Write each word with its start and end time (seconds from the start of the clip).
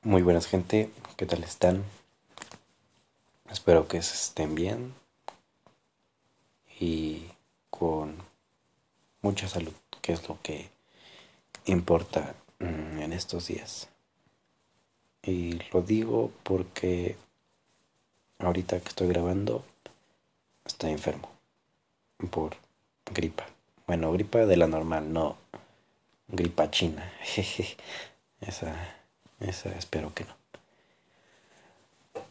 Muy 0.02 0.22
buenas 0.22 0.46
gente, 0.46 0.90
¿qué 1.18 1.26
tal 1.26 1.44
están? 1.44 1.84
Espero 3.50 3.86
que 3.88 3.98
estén 3.98 4.54
bien. 4.54 4.94
Y 6.80 7.26
con 7.68 8.16
mucha 9.20 9.46
salud, 9.46 9.74
que 10.02 10.12
es 10.12 10.28
lo 10.28 10.38
que 10.42 10.68
importa 11.66 12.34
mm, 12.58 13.00
en 13.00 13.12
estos 13.12 13.46
días. 13.48 13.88
Y 15.22 15.60
lo 15.72 15.82
digo 15.82 16.32
porque 16.42 17.16
ahorita 18.38 18.80
que 18.80 18.88
estoy 18.88 19.08
grabando 19.08 19.64
estoy 20.64 20.92
enfermo 20.92 21.30
por 22.30 22.56
gripa. 23.12 23.46
Bueno, 23.86 24.12
gripa 24.12 24.46
de 24.46 24.56
la 24.56 24.66
normal, 24.66 25.12
no 25.12 25.36
gripa 26.28 26.70
china. 26.70 27.12
esa, 28.40 28.74
esa 29.40 29.70
espero 29.70 30.14
que 30.14 30.24
no. 30.24 30.40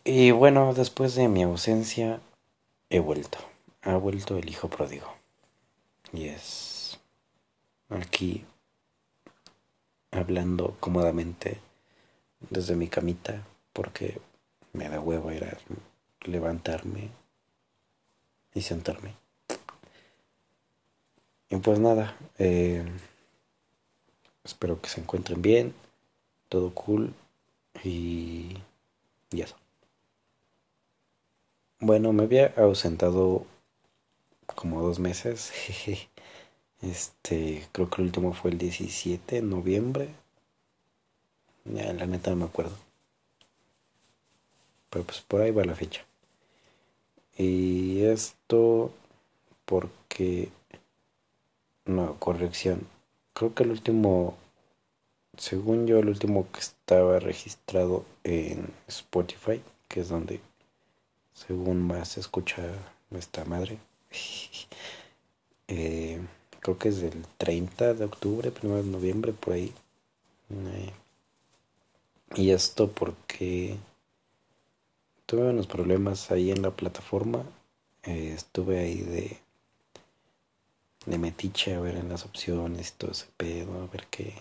Y 0.03 0.31
bueno, 0.31 0.73
después 0.73 1.15
de 1.15 1.27
mi 1.27 1.43
ausencia 1.43 2.19
he 2.89 2.99
vuelto. 2.99 3.37
Ha 3.83 3.95
vuelto 3.95 4.37
el 4.37 4.49
hijo 4.49 4.67
pródigo. 4.67 5.13
Y 6.11 6.29
es 6.29 6.78
aquí 7.89 8.45
hablando 10.11 10.75
cómodamente 10.79 11.59
desde 12.49 12.75
mi 12.75 12.87
camita 12.87 13.43
porque 13.73 14.19
me 14.73 14.89
da 14.89 14.99
huevo 14.99 15.31
ir 15.31 15.43
a 15.43 15.57
levantarme 16.25 17.09
y 18.53 18.61
sentarme. 18.61 19.13
Y 21.49 21.57
pues 21.57 21.79
nada, 21.79 22.15
eh, 22.37 22.85
espero 24.43 24.79
que 24.81 24.89
se 24.89 25.01
encuentren 25.01 25.41
bien, 25.41 25.73
todo 26.47 26.73
cool 26.73 27.13
y, 27.83 28.57
y 29.31 29.41
eso. 29.41 29.55
Bueno, 31.79 32.13
me 32.13 32.23
había 32.23 32.53
ausentado 32.57 33.45
como 34.55 34.81
dos 34.81 34.99
meses. 34.99 35.51
Este, 36.81 37.67
creo 37.71 37.89
que 37.89 38.01
el 38.01 38.07
último 38.07 38.33
fue 38.33 38.51
el 38.51 38.57
17 38.57 39.35
de 39.35 39.41
noviembre. 39.41 40.09
Ya, 41.65 41.93
la 41.93 42.05
neta 42.05 42.31
no 42.31 42.37
me 42.37 42.45
acuerdo. 42.45 42.75
Pero 44.89 45.05
pues 45.05 45.21
por 45.21 45.41
ahí 45.41 45.51
va 45.51 45.65
la 45.65 45.75
fecha. 45.75 46.05
Y 47.37 48.03
esto 48.03 48.91
porque... 49.65 50.49
No, 51.85 52.15
corrección. 52.19 52.87
Creo 53.33 53.53
que 53.53 53.63
el 53.63 53.71
último... 53.71 54.37
Según 55.37 55.87
yo, 55.87 55.99
el 55.99 56.09
último 56.09 56.47
que 56.51 56.59
estaba 56.59 57.19
registrado 57.19 58.05
en 58.23 58.73
Spotify, 58.87 59.61
que 59.87 60.01
es 60.01 60.09
donde 60.09 60.41
según 61.33 61.81
más 61.81 62.09
se 62.09 62.19
escucha 62.19 62.63
esta 63.11 63.45
madre. 63.45 63.79
Eh, 65.71 66.19
creo 66.61 66.77
que 66.77 66.89
es 66.89 67.01
del 67.01 67.25
30 67.37 67.93
de 67.93 68.05
octubre, 68.05 68.51
1 68.63 68.75
de 68.75 68.83
noviembre, 68.83 69.33
por 69.33 69.53
ahí. 69.53 69.73
Eh, 70.51 70.91
y 72.35 72.51
esto 72.51 72.89
porque 72.91 73.77
tuve 75.25 75.49
unos 75.49 75.67
problemas 75.67 76.31
ahí 76.31 76.51
en 76.51 76.61
la 76.61 76.71
plataforma. 76.71 77.43
Eh, 78.03 78.33
estuve 78.35 78.79
ahí 78.79 79.01
de, 79.01 79.37
de 81.05 81.17
metiche 81.17 81.75
a 81.75 81.79
ver 81.79 81.95
en 81.97 82.09
las 82.09 82.25
opciones 82.25 82.89
y 82.89 82.93
todo 82.97 83.11
ese 83.11 83.27
pedo, 83.37 83.81
a 83.81 83.87
ver 83.87 84.07
qué. 84.09 84.33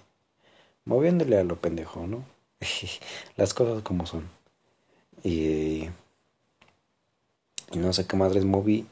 Moviéndole 0.85 1.39
a 1.39 1.45
lo 1.45 1.57
pendejo, 1.57 2.07
¿no? 2.07 2.25
las 3.37 3.55
cosas 3.55 3.83
como 3.83 4.07
son. 4.07 4.29
Y, 5.23 5.89
y 7.73 7.77
no 7.77 7.93
sé 7.93 8.07
qué 8.07 8.17
madres 8.17 8.45
moví. 8.45 8.87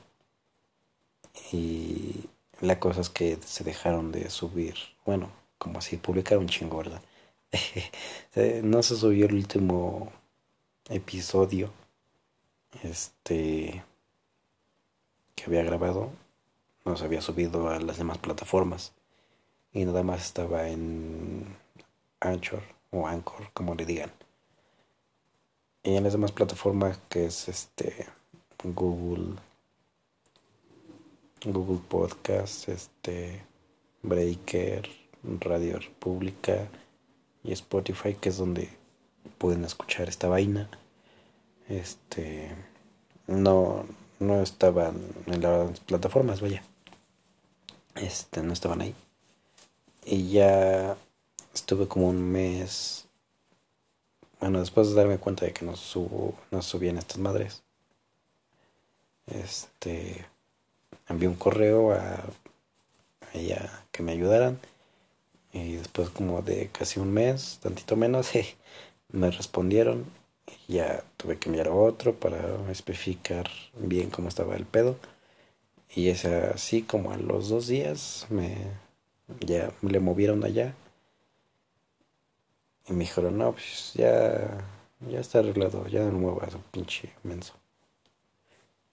Y 1.53 2.28
la 2.61 2.81
cosa 2.81 3.00
es 3.00 3.11
que 3.11 3.39
se 3.44 3.65
dejaron 3.65 4.12
de 4.12 4.31
subir. 4.31 4.75
Bueno, 5.05 5.31
como 5.59 5.81
si 5.81 5.97
publicaron 5.97 6.49
chingo, 6.49 6.78
¿verdad? 6.78 7.03
no 8.62 8.83
se 8.83 8.97
subió 8.97 9.27
el 9.27 9.34
último 9.34 10.12
episodio 10.89 11.72
este 12.83 13.84
que 15.34 15.44
había 15.44 15.62
grabado 15.62 16.11
no 16.84 16.97
se 16.97 17.05
había 17.05 17.21
subido 17.21 17.69
a 17.69 17.81
las 17.81 17.99
demás 17.99 18.19
plataformas 18.19 18.93
y 19.73 19.84
nada 19.84 20.03
más 20.03 20.25
estaba 20.25 20.69
en 20.69 21.56
Anchor 22.21 22.62
o 22.91 23.06
Anchor 23.06 23.50
como 23.53 23.75
le 23.75 23.84
digan 23.84 24.12
y 25.83 25.97
en 25.97 26.05
las 26.05 26.12
demás 26.12 26.33
plataformas 26.33 26.99
que 27.09 27.27
es 27.27 27.49
este 27.49 28.06
Google 28.62 29.37
Google 31.46 31.80
Podcast 31.88 32.68
este 32.68 33.40
Breaker 34.02 34.88
Radio 35.22 35.78
República 35.78 36.66
y 37.44 37.52
Spotify 37.52 38.14
que 38.14 38.30
es 38.30 38.36
donde 38.36 38.68
pueden 39.38 39.64
escuchar 39.64 40.08
esta 40.08 40.28
vaina. 40.28 40.68
Este 41.68 42.50
no 43.28 43.86
no 44.18 44.42
estaban 44.42 45.00
en 45.26 45.40
las 45.40 45.78
plataformas 45.80 46.40
vaya. 46.40 46.64
Este 47.94 48.42
no 48.42 48.52
estaban 48.52 48.80
ahí. 48.80 48.94
Y 50.04 50.30
ya 50.30 50.96
estuve 51.54 51.86
como 51.86 52.08
un 52.08 52.22
mes 52.22 53.06
bueno 54.40 54.58
después 54.58 54.88
de 54.88 54.94
darme 54.94 55.18
cuenta 55.18 55.46
de 55.46 55.52
que 55.52 55.64
no 55.64 55.76
subo 55.76 56.34
no 56.50 56.60
subían 56.60 56.98
estas 56.98 57.18
madres 57.18 57.62
este 59.26 60.26
envié 61.09 61.28
un 61.28 61.37
correo 61.37 61.93
a, 61.93 61.99
a 61.99 63.33
ella 63.34 63.84
que 63.93 64.03
me 64.03 64.12
ayudaran 64.12 64.59
y 65.53 65.75
después 65.77 66.11
como 66.11 66.43
de 66.43 66.69
casi 66.69 67.00
un 67.00 67.12
mes 67.12 67.59
tantito 67.62 67.97
menos 67.97 68.31
me 69.12 69.31
respondieron 69.31 70.06
ya 70.69 71.05
tuve 71.17 71.39
que 71.39 71.49
enviar 71.49 71.69
otro 71.69 72.15
para 72.15 72.71
especificar 72.71 73.49
bien 73.75 74.11
cómo 74.11 74.28
estaba 74.28 74.56
el 74.56 74.67
pedo. 74.67 74.97
Y 75.94 76.09
es 76.09 76.25
así 76.25 76.83
como 76.83 77.12
a 77.12 77.17
los 77.17 77.49
dos 77.49 77.69
días 77.69 78.27
me 78.31 78.56
ya 79.41 79.73
le 79.83 80.00
movieron 80.00 80.44
allá. 80.44 80.75
Y 82.88 82.93
me 82.93 83.00
dijeron, 83.00 83.37
no, 83.38 83.53
pues 83.53 83.93
ya, 83.94 84.65
ya 85.00 85.19
está 85.21 85.41
arreglado, 85.41 85.88
ya 85.88 86.05
no 86.05 86.19
muevas 86.19 86.55
un 86.55 86.62
pinche 86.62 87.12
menso. 87.25 87.55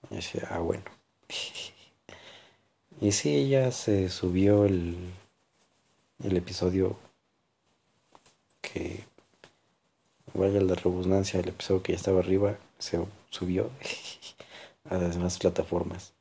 Y 0.09 0.15
decía, 0.15 0.47
ah, 0.49 0.59
bueno. 0.59 0.83
y 3.03 3.11
sí, 3.11 3.49
ya 3.49 3.69
se 3.73 4.07
subió 4.07 4.63
el, 4.63 4.95
el 6.23 6.37
episodio 6.37 6.95
que 8.61 9.03
valga 10.33 10.61
la 10.61 10.75
redundancia, 10.75 11.41
el 11.41 11.49
episodio 11.49 11.83
que 11.83 11.91
ya 11.91 11.97
estaba 11.97 12.19
arriba 12.19 12.57
se 12.79 13.05
subió 13.29 13.69
a 14.89 14.95
las 14.95 15.15
demás 15.15 15.37
plataformas. 15.37 16.13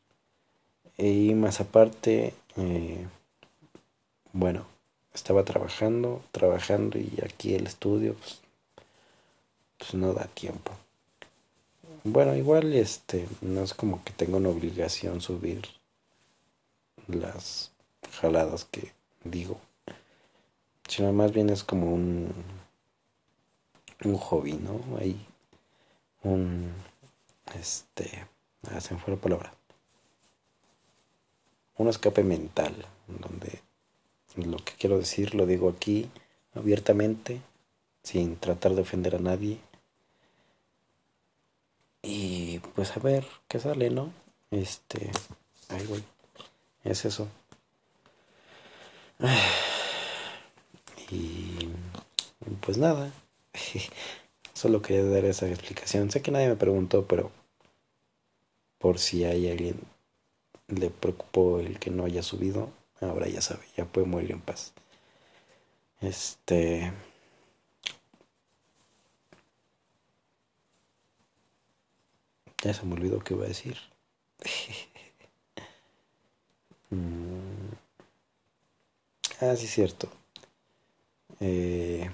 Y 0.98 1.34
más 1.34 1.60
aparte, 1.60 2.34
eh, 2.56 3.06
bueno, 4.32 4.67
estaba 5.14 5.44
trabajando, 5.44 6.20
trabajando 6.32 6.99
y 6.99 7.12
aquí 7.25 7.55
el 7.55 7.69
estudio, 7.69 8.14
pues, 8.14 8.40
pues 9.78 9.94
no 9.94 10.14
da 10.14 10.25
tiempo. 10.25 10.73
Bueno, 12.02 12.35
igual 12.35 12.73
este, 12.73 13.28
no 13.40 13.62
es 13.62 13.73
como 13.73 14.02
que 14.02 14.12
tengo 14.12 14.38
una 14.38 14.49
obligación 14.49 15.20
subir 15.20 15.62
las 17.06 17.73
jaladas 18.21 18.65
que 18.65 18.93
digo, 19.25 19.61
sino 20.89 21.12
más 21.12 21.33
bien 21.33 21.50
es 21.50 21.65
como 21.65 21.93
un 21.93 22.33
un 24.05 24.17
hobby, 24.17 24.55
¿no? 24.55 24.81
Hay 24.99 25.17
un, 26.23 26.73
este, 27.59 28.27
ah, 28.71 28.81
se 28.81 28.94
me 28.94 29.17
palabra, 29.17 29.55
un 31.77 31.89
escape 31.89 32.23
mental, 32.23 32.75
donde 33.06 33.61
lo 34.37 34.56
que 34.59 34.73
quiero 34.75 34.99
decir 34.99 35.35
lo 35.35 35.47
digo 35.47 35.69
aquí 35.69 36.11
abiertamente, 36.55 37.41
sin 38.03 38.37
tratar 38.37 38.75
de 38.75 38.83
ofender 38.83 39.17
a 39.17 39.21
nadie. 39.21 39.59
Y 42.03 42.59
pues 42.75 42.97
a 42.97 43.00
ver 43.00 43.27
qué 43.49 43.61
sale, 43.61 43.91
¿no? 43.91 44.12
Este, 44.50 45.11
ay, 45.69 45.87
güey, 45.87 46.03
es 46.84 47.05
eso. 47.05 47.29
Y 51.11 51.69
pues 52.62 52.79
nada, 52.79 53.12
solo 54.55 54.81
quería 54.81 55.05
dar 55.05 55.25
esa 55.26 55.46
explicación. 55.49 56.11
Sé 56.11 56.23
que 56.23 56.31
nadie 56.31 56.49
me 56.49 56.56
preguntó, 56.56 57.06
pero 57.06 57.31
por 58.79 58.99
si 58.99 59.25
hay 59.25 59.50
alguien 59.50 59.79
le 60.69 60.90
preocupó 60.90 61.61
el 61.61 61.79
que 61.79 61.90
no 61.90 62.05
haya 62.05 62.23
subido, 62.23 62.70
ahora 63.00 63.28
ya 63.28 63.43
sabe, 63.43 63.62
ya 63.76 63.85
puede 63.85 64.06
morir 64.06 64.32
en 64.32 64.40
paz. 64.40 64.73
Este... 66.00 66.93
Ya 72.64 72.73
se 72.73 72.85
me 72.85 72.94
olvidó 72.94 73.19
qué 73.20 73.35
iba 73.35 73.44
a 73.44 73.49
decir. 73.49 73.76
Mm. 76.93 77.73
Ah, 79.43 79.56
sí, 79.56 79.67
cierto. 79.67 80.09
Eh, 81.41 82.09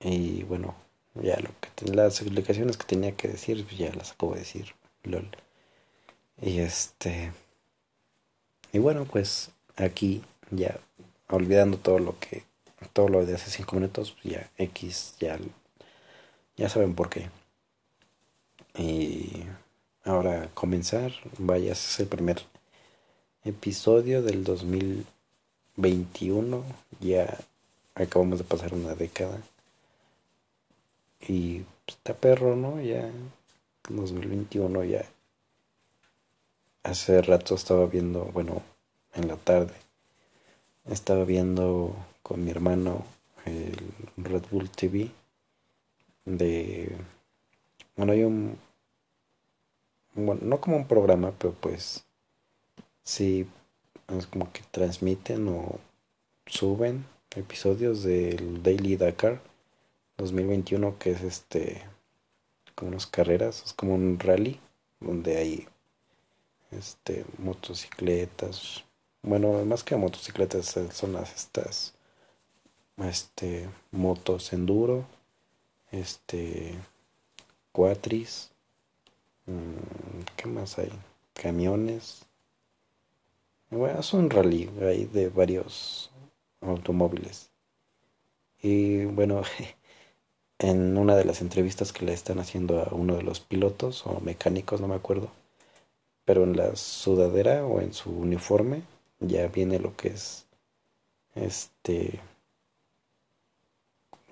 y 0.00 0.42
bueno, 0.44 0.74
ya 1.14 1.38
lo 1.38 1.50
que 1.60 1.92
las 1.92 2.20
explicaciones 2.22 2.76
que 2.76 2.84
tenía 2.86 3.16
que 3.16 3.28
decir, 3.28 3.64
pues 3.64 3.78
ya 3.78 3.92
las 3.94 4.12
acabo 4.12 4.32
de 4.34 4.40
decir. 4.40 4.74
LOL. 5.04 5.28
Y 6.42 6.58
este. 6.60 7.32
Y 8.72 8.78
bueno, 8.78 9.04
pues 9.04 9.50
aquí 9.76 10.22
ya 10.50 10.78
olvidando 11.28 11.78
todo 11.78 11.98
lo 12.00 12.18
que. 12.18 12.44
Todo 12.92 13.08
lo 13.08 13.24
de 13.26 13.34
hace 13.34 13.50
cinco 13.50 13.76
minutos, 13.76 14.12
pues 14.20 14.34
ya 14.34 14.50
X, 14.58 15.14
ya. 15.20 15.38
Ya 16.56 16.68
saben 16.68 16.94
por 16.94 17.10
qué. 17.10 17.30
Y 18.76 19.44
ahora 20.04 20.50
comenzar. 20.54 21.12
Vaya, 21.38 21.72
es 21.72 22.00
el 22.00 22.08
primer 22.08 22.42
episodio 23.44 24.22
del 24.22 24.44
2021. 24.44 26.64
Ya 27.00 27.38
acabamos 27.94 28.38
de 28.38 28.44
pasar 28.44 28.74
una 28.74 28.94
década. 28.94 29.40
Y 31.26 31.62
está 31.86 32.14
perro, 32.14 32.56
¿no? 32.56 32.80
Ya 32.80 33.10
2021 33.88 34.84
ya. 34.84 35.04
Hace 36.82 37.22
rato 37.22 37.54
estaba 37.54 37.86
viendo, 37.86 38.24
bueno, 38.26 38.62
en 39.14 39.28
la 39.28 39.36
tarde, 39.36 39.72
estaba 40.86 41.24
viendo 41.24 41.94
con 42.22 42.44
mi 42.44 42.50
hermano 42.50 43.04
el 43.44 43.76
Red 44.16 44.44
Bull 44.50 44.70
TV 44.70 45.10
de... 46.24 46.96
Bueno, 47.96 48.12
hay 48.12 48.24
un... 48.24 48.58
Bueno, 50.14 50.40
no 50.42 50.60
como 50.60 50.76
un 50.76 50.86
programa, 50.86 51.32
pero 51.38 51.54
pues 51.54 52.04
sí, 53.02 53.46
es 54.08 54.26
como 54.26 54.52
que 54.52 54.62
transmiten 54.70 55.48
o 55.48 55.78
suben 56.46 57.06
episodios 57.36 58.02
del 58.02 58.62
Daily 58.62 58.96
Dakar 58.96 59.40
2021 60.16 60.98
que 60.98 61.12
es 61.12 61.22
este 61.22 61.82
como 62.74 62.90
unas 62.90 63.06
carreras, 63.06 63.62
es 63.64 63.72
como 63.72 63.94
un 63.94 64.18
rally 64.18 64.58
donde 65.00 65.36
hay 65.36 65.68
este 66.70 67.24
motocicletas, 67.38 68.84
bueno, 69.22 69.64
más 69.64 69.84
que 69.84 69.96
motocicletas 69.96 70.78
son 70.92 71.12
las 71.12 71.34
estas 71.34 71.94
este 72.98 73.68
motos 73.90 74.52
enduro, 74.52 75.04
este 75.90 76.74
cuatris, 77.72 78.50
mm, 79.46 80.22
¿qué 80.36 80.46
más 80.46 80.78
hay? 80.78 80.92
Camiones. 81.34 82.26
Bueno, 83.70 84.00
es 84.00 84.12
un 84.12 84.30
rally 84.30 84.68
hay 84.82 85.04
de 85.04 85.28
varios 85.28 86.10
automóviles. 86.60 87.50
Y 88.62 89.04
bueno, 89.04 89.42
en 90.58 90.98
una 90.98 91.14
de 91.14 91.24
las 91.24 91.40
entrevistas 91.40 91.92
que 91.92 92.04
le 92.04 92.12
están 92.12 92.40
haciendo 92.40 92.82
a 92.82 92.92
uno 92.92 93.14
de 93.16 93.22
los 93.22 93.40
pilotos 93.40 94.06
o 94.06 94.20
mecánicos, 94.20 94.80
no 94.80 94.88
me 94.88 94.96
acuerdo, 94.96 95.30
pero 96.24 96.44
en 96.44 96.56
la 96.56 96.74
sudadera 96.74 97.64
o 97.64 97.80
en 97.80 97.92
su 97.94 98.10
uniforme 98.10 98.82
ya 99.20 99.46
viene 99.48 99.78
lo 99.78 99.96
que 99.96 100.08
es 100.08 100.46
este 101.34 102.20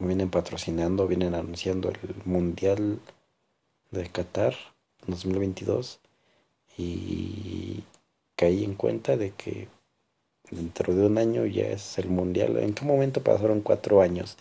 vienen 0.00 0.30
patrocinando, 0.30 1.06
vienen 1.06 1.34
anunciando 1.34 1.90
el 1.90 1.98
Mundial 2.24 3.00
de 3.90 4.08
Qatar 4.08 4.54
2022 5.06 6.00
y 6.76 7.84
caí 8.38 8.62
en 8.62 8.74
cuenta 8.76 9.16
de 9.16 9.32
que 9.32 9.66
dentro 10.50 10.94
de 10.94 11.06
un 11.06 11.18
año 11.18 11.44
ya 11.44 11.66
es 11.66 11.98
el 11.98 12.08
Mundial. 12.08 12.56
¿En 12.58 12.72
qué 12.72 12.84
momento 12.84 13.20
pasaron 13.20 13.62
cuatro 13.62 14.00
años? 14.00 14.36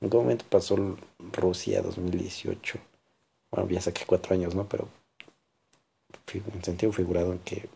¿En 0.00 0.10
qué 0.10 0.16
momento 0.16 0.44
pasó 0.50 0.96
Rusia 1.32 1.80
2018? 1.80 2.78
Bueno, 3.52 3.70
ya 3.70 3.80
saqué 3.80 4.04
cuatro 4.06 4.34
años, 4.34 4.56
¿no? 4.56 4.68
Pero 4.68 4.88
en 6.34 6.64
sentido 6.64 6.92
figurado 6.92 7.32
en 7.32 7.38
qué 7.38 7.68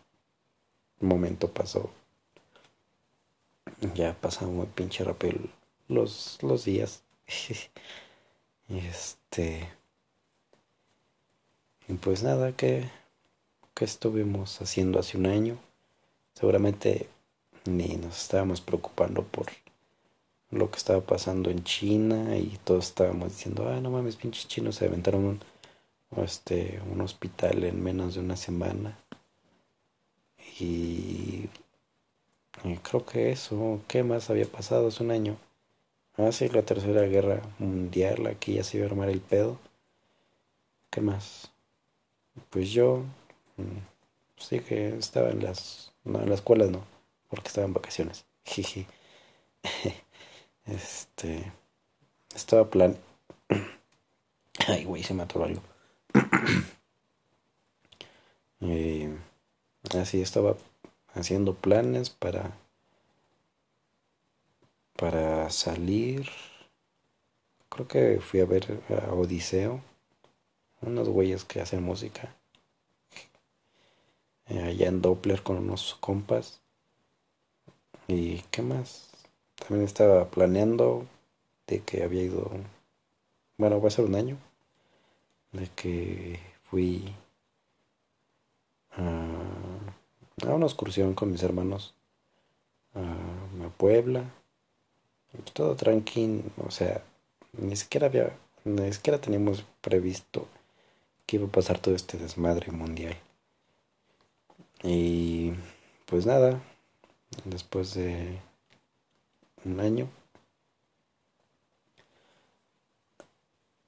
momento 0.99 1.49
pasó. 1.49 1.89
Ya 3.95 4.13
pasaron 4.19 4.57
muy 4.57 4.65
pinche 4.67 5.05
rápido 5.05 5.39
los, 5.87 6.39
los 6.41 6.65
días. 6.65 7.03
este. 8.67 9.69
Y 11.87 11.93
pues 11.93 12.21
nada, 12.21 12.51
que, 12.51 12.89
que 13.73 13.85
estuvimos 13.85 14.61
haciendo 14.61 14.99
hace 14.99 15.17
un 15.17 15.25
año. 15.25 15.57
Seguramente 16.33 17.09
ni 17.65 17.95
nos 17.95 18.21
estábamos 18.21 18.61
preocupando 18.61 19.23
por 19.23 19.47
lo 20.51 20.69
que 20.69 20.77
estaba 20.77 21.01
pasando 21.01 21.49
en 21.49 21.63
China 21.63 22.37
y 22.37 22.57
todos 22.63 22.87
estábamos 22.87 23.29
diciendo, 23.29 23.67
ah, 23.69 23.79
no 23.79 23.89
mames, 23.89 24.15
pinches 24.15 24.47
chinos 24.47 24.75
se 24.75 24.85
aventaron 24.85 25.25
un, 25.25 25.39
este, 26.23 26.81
un 26.91 27.01
hospital 27.01 27.63
en 27.63 27.83
menos 27.83 28.15
de 28.15 28.19
una 28.21 28.37
semana. 28.37 28.97
Y, 30.59 31.49
creo 32.83 33.05
que 33.05 33.31
eso, 33.31 33.81
¿qué 33.87 34.03
más 34.03 34.29
había 34.29 34.45
pasado 34.45 34.87
hace 34.87 35.03
un 35.03 35.11
año? 35.11 35.37
Ah, 36.15 36.31
sí, 36.31 36.47
la 36.49 36.61
tercera 36.61 37.01
guerra 37.03 37.41
mundial, 37.57 38.27
aquí 38.27 38.53
ya 38.55 38.63
se 38.63 38.77
iba 38.77 38.85
a 38.85 38.89
armar 38.89 39.09
el 39.09 39.21
pedo. 39.21 39.57
¿Qué 40.91 41.01
más? 41.01 41.51
Pues 42.51 42.69
yo, 42.69 43.03
sí 44.37 44.59
que 44.59 44.95
estaba 44.97 45.29
en 45.29 45.43
las, 45.43 45.93
no, 46.03 46.21
en 46.21 46.29
las 46.29 46.39
escuelas 46.39 46.69
no, 46.69 46.83
porque 47.29 47.47
estaba 47.47 47.67
en 47.67 47.73
vacaciones. 47.73 48.25
Jiji. 48.45 48.87
Este. 50.65 51.51
Estaba 52.35 52.69
plan. 52.69 52.97
Ay, 54.67 54.85
güey, 54.85 55.03
se 55.03 55.13
me 55.13 55.23
atoró 55.23 55.45
algo. 55.45 55.61
así 59.99 60.21
estaba 60.21 60.55
haciendo 61.13 61.55
planes 61.55 62.09
para. 62.09 62.57
Para 64.95 65.49
salir. 65.49 66.29
Creo 67.69 67.87
que 67.87 68.19
fui 68.19 68.39
a 68.41 68.45
ver 68.45 68.81
a 68.89 69.13
Odiseo. 69.13 69.81
Unos 70.81 71.09
güeyes 71.09 71.45
que 71.45 71.61
hacen 71.61 71.81
música. 71.83 72.35
Eh, 74.53 74.61
allá 74.61 74.87
en 74.87 75.01
Doppler 75.01 75.41
con 75.41 75.57
unos 75.57 75.95
compas. 75.99 76.61
¿Y 78.07 78.41
qué 78.51 78.61
más? 78.61 79.09
También 79.55 79.85
estaba 79.85 80.29
planeando 80.29 81.07
de 81.65 81.79
que 81.81 82.03
había 82.03 82.21
ido, 82.21 82.51
bueno, 83.57 83.81
va 83.81 83.87
a 83.87 83.91
ser 83.91 84.05
un 84.05 84.13
año, 84.13 84.37
de 85.53 85.67
que 85.75 86.39
fui 86.63 87.15
a, 88.91 90.53
una 90.53 90.65
excursión 90.65 91.15
con 91.15 91.31
mis 91.31 91.41
hermanos 91.41 91.95
a, 92.93 93.17
Puebla. 93.77 94.23
Todo 95.53 95.75
tranquilo, 95.75 96.43
o 96.63 96.69
sea, 96.69 97.03
ni 97.53 97.75
siquiera 97.75 98.05
había, 98.07 98.37
ni 98.65 98.93
siquiera 98.93 99.19
teníamos 99.19 99.65
previsto 99.81 100.47
que 101.25 101.37
iba 101.37 101.47
a 101.47 101.51
pasar 101.51 101.79
todo 101.79 101.95
este 101.95 102.17
desmadre 102.17 102.71
mundial. 102.71 103.17
Y 104.83 105.53
pues 106.05 106.25
nada, 106.25 106.61
después 107.45 107.93
de 107.93 108.39
un 109.63 109.79
año. 109.79 110.09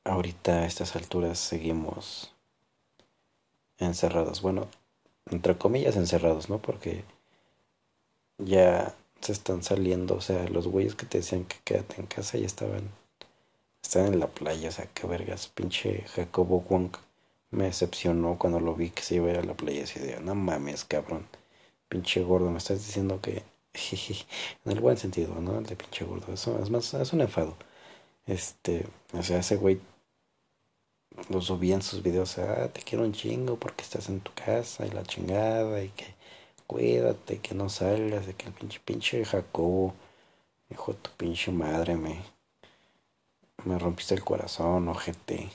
Ahorita 0.05 0.59
a 0.59 0.65
estas 0.65 0.95
alturas 0.95 1.37
seguimos 1.37 2.33
encerrados. 3.77 4.41
Bueno, 4.41 4.67
entre 5.29 5.57
comillas 5.57 5.97
encerrados, 5.97 6.49
¿no? 6.49 6.61
Porque 6.61 7.03
ya 8.37 8.95
se 9.21 9.31
están 9.31 9.63
saliendo, 9.63 10.15
o 10.15 10.21
sea, 10.21 10.47
los 10.47 10.67
güeyes 10.67 10.95
que 10.95 11.05
te 11.05 11.17
decían 11.17 11.45
que 11.45 11.57
quédate 11.63 11.99
en 11.99 12.07
casa 12.07 12.37
ya 12.37 12.45
estaban, 12.45 12.89
estaban 13.83 14.13
en 14.13 14.19
la 14.19 14.27
playa, 14.27 14.69
o 14.69 14.71
sea, 14.71 14.87
qué 14.93 15.07
vergas, 15.07 15.47
pinche 15.47 16.03
Jacobo 16.13 16.61
Wong 16.61 16.95
me 17.55 17.65
decepcionó 17.65 18.37
cuando 18.37 18.59
lo 18.59 18.75
vi 18.75 18.89
que 18.91 19.01
se 19.03 19.15
iba 19.15 19.27
a 19.27 19.31
ir 19.31 19.37
a 19.39 19.43
la 19.43 19.55
playa, 19.55 19.83
así 19.83 19.99
de, 19.99 20.19
no 20.19 20.35
mames, 20.35 20.85
cabrón, 20.85 21.25
pinche 21.89 22.21
gordo, 22.21 22.51
me 22.51 22.57
estás 22.57 22.85
diciendo 22.85 23.21
que, 23.21 23.43
en 24.65 24.71
el 24.71 24.79
buen 24.81 24.97
sentido, 24.97 25.35
¿no? 25.35 25.57
El 25.59 25.65
de 25.65 25.75
pinche 25.75 26.05
gordo, 26.05 26.33
eso 26.33 26.59
es 26.61 26.69
más, 26.69 26.93
es 26.93 27.13
un 27.13 27.21
enfado. 27.21 27.55
Este, 28.27 28.85
o 29.13 29.23
sea, 29.23 29.39
ese 29.39 29.55
güey 29.57 29.79
lo 31.29 31.41
subía 31.41 31.75
en 31.75 31.81
sus 31.81 32.03
videos, 32.03 32.37
ah, 32.39 32.69
te 32.73 32.81
quiero 32.81 33.05
un 33.05 33.13
chingo 33.13 33.57
porque 33.57 33.83
estás 33.83 34.09
en 34.09 34.19
tu 34.21 34.31
casa 34.33 34.85
y 34.85 34.91
la 34.91 35.03
chingada 35.03 35.81
y 35.83 35.89
que 35.89 36.13
cuídate, 36.67 37.39
que 37.39 37.55
no 37.55 37.69
salgas, 37.69 38.27
de 38.27 38.33
que 38.33 38.47
el 38.47 38.53
pinche 38.53 38.81
pinche 38.83 39.23
Jacobo, 39.25 39.93
hijo 40.69 40.93
de 40.93 40.99
tu 40.99 41.11
pinche 41.11 41.51
madre, 41.51 41.95
me, 41.95 42.21
me 43.65 43.79
rompiste 43.79 44.15
el 44.15 44.23
corazón, 44.23 44.87
ojete. 44.89 45.49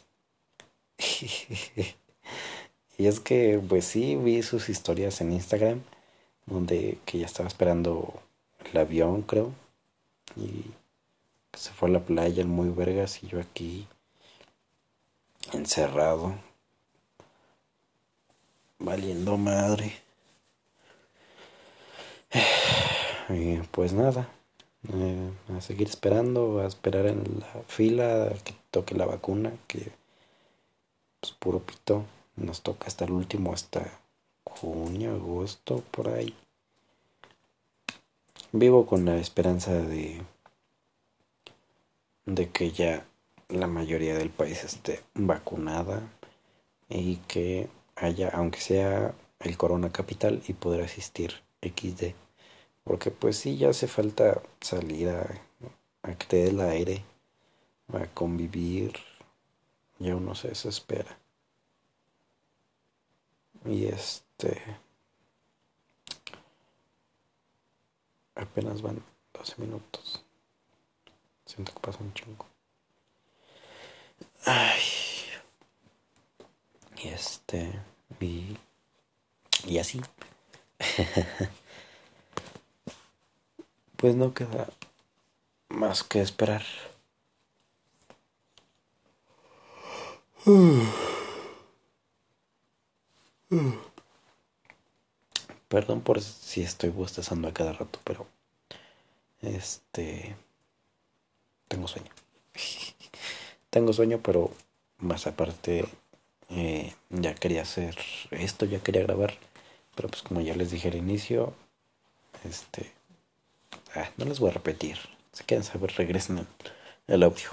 y 2.99 3.07
es 3.07 3.21
que, 3.21 3.61
pues 3.67 3.85
sí, 3.85 4.17
vi 4.17 4.43
sus 4.43 4.69
historias 4.69 5.21
en 5.21 5.33
Instagram, 5.33 5.83
donde 6.47 6.99
que 7.05 7.19
ya 7.19 7.27
estaba 7.27 7.49
esperando 7.49 8.23
el 8.71 8.79
avión, 8.79 9.23
creo, 9.23 9.53
y 10.37 10.65
se 11.55 11.71
fue 11.73 11.89
a 11.89 11.93
la 11.93 12.01
playa, 12.01 12.43
el 12.43 12.49
muy 12.49 12.71
vergas, 12.71 13.23
y 13.23 13.29
yo 13.29 13.41
aquí 13.41 13.87
encerrado, 15.53 16.35
valiendo 18.79 19.37
madre. 19.37 19.93
Y 23.33 23.59
pues 23.71 23.93
nada, 23.93 24.29
eh, 24.93 25.31
a 25.57 25.61
seguir 25.61 25.87
esperando, 25.87 26.59
a 26.59 26.67
esperar 26.67 27.07
en 27.07 27.23
la 27.39 27.63
fila 27.69 28.29
que 28.43 28.55
toque 28.73 28.97
la 28.97 29.07
vacuna, 29.07 29.53
que 29.69 29.93
puro 31.41 31.59
pito, 31.59 32.05
nos 32.37 32.63
toca 32.63 32.87
hasta 32.87 33.05
el 33.05 33.11
último, 33.11 33.53
hasta 33.53 34.01
junio, 34.45 35.15
agosto, 35.15 35.83
por 35.91 36.09
ahí. 36.09 36.33
Vivo 38.53 38.87
con 38.87 39.05
la 39.05 39.17
esperanza 39.17 39.73
de 39.73 40.23
de 42.27 42.51
que 42.51 42.71
ya 42.71 43.07
la 43.49 43.67
mayoría 43.67 44.17
del 44.17 44.31
país 44.31 44.65
esté 44.65 45.03
vacunada 45.15 46.03
y 46.89 47.17
que 47.29 47.69
haya, 47.97 48.29
aunque 48.31 48.61
sea 48.61 49.15
el 49.41 49.57
Corona 49.57 49.91
Capital, 49.91 50.43
y 50.47 50.53
poder 50.53 50.83
asistir 50.83 51.35
XD. 51.63 52.15
Porque 52.85 53.11
pues 53.11 53.37
sí, 53.37 53.57
ya 53.57 53.71
hace 53.71 53.89
falta 53.89 54.43
salir 54.61 55.09
a, 55.11 55.27
a 56.03 56.15
que 56.15 56.27
te 56.27 56.37
dé 56.37 56.49
el 56.51 56.61
aire, 56.61 57.05
a 57.93 58.07
convivir, 58.15 58.93
ya 59.99 60.17
uno 60.17 60.35
se 60.35 60.49
desespera. 60.49 61.20
Y 63.65 63.87
este... 63.87 64.63
Apenas 68.35 68.81
van 68.81 69.03
12 69.35 69.55
minutos. 69.59 70.25
Siento 71.45 71.75
que 71.75 71.81
pasa 71.81 71.99
un 72.01 72.15
chingo. 72.15 72.47
Ay. 74.47 74.81
Y 76.97 77.09
este. 77.09 77.83
Y. 78.19 78.57
Y 79.67 79.79
así. 79.79 80.01
pues 83.97 84.15
no 84.15 84.33
queda 84.33 84.69
más 85.69 86.03
que 86.03 86.21
esperar. 86.21 86.65
Perdón 95.69 96.01
por 96.03 96.21
si 96.21 96.63
estoy 96.63 96.91
bostezando 96.91 97.49
a 97.49 97.55
cada 97.55 97.73
rato, 97.73 97.99
pero 98.05 98.27
este 99.43 100.37
tengo 101.69 101.89
sueño. 101.89 102.11
tengo 103.71 103.93
sueño, 103.93 104.21
pero 104.23 104.53
más 104.99 105.27
aparte 105.27 105.85
eh, 106.51 106.95
ya 107.11 107.35
quería 107.35 107.63
hacer 107.63 107.97
esto, 108.31 108.67
ya 108.67 108.81
quería 108.81 109.03
grabar, 109.03 109.35
pero 109.95 110.09
pues 110.09 110.23
como 110.23 110.41
ya 110.41 110.55
les 110.55 110.71
dije 110.71 110.89
al 110.89 110.97
inicio, 110.97 111.55
este, 112.45 112.93
ah, 113.95 114.11
no 114.17 114.25
les 114.25 114.41
voy 114.41 114.51
a 114.51 114.55
repetir, 114.55 114.99
si 115.33 115.45
quieren 115.45 115.65
saber 115.65 115.93
regresen 115.97 116.39
el, 116.39 116.47
el 117.07 117.23
audio. 117.23 117.51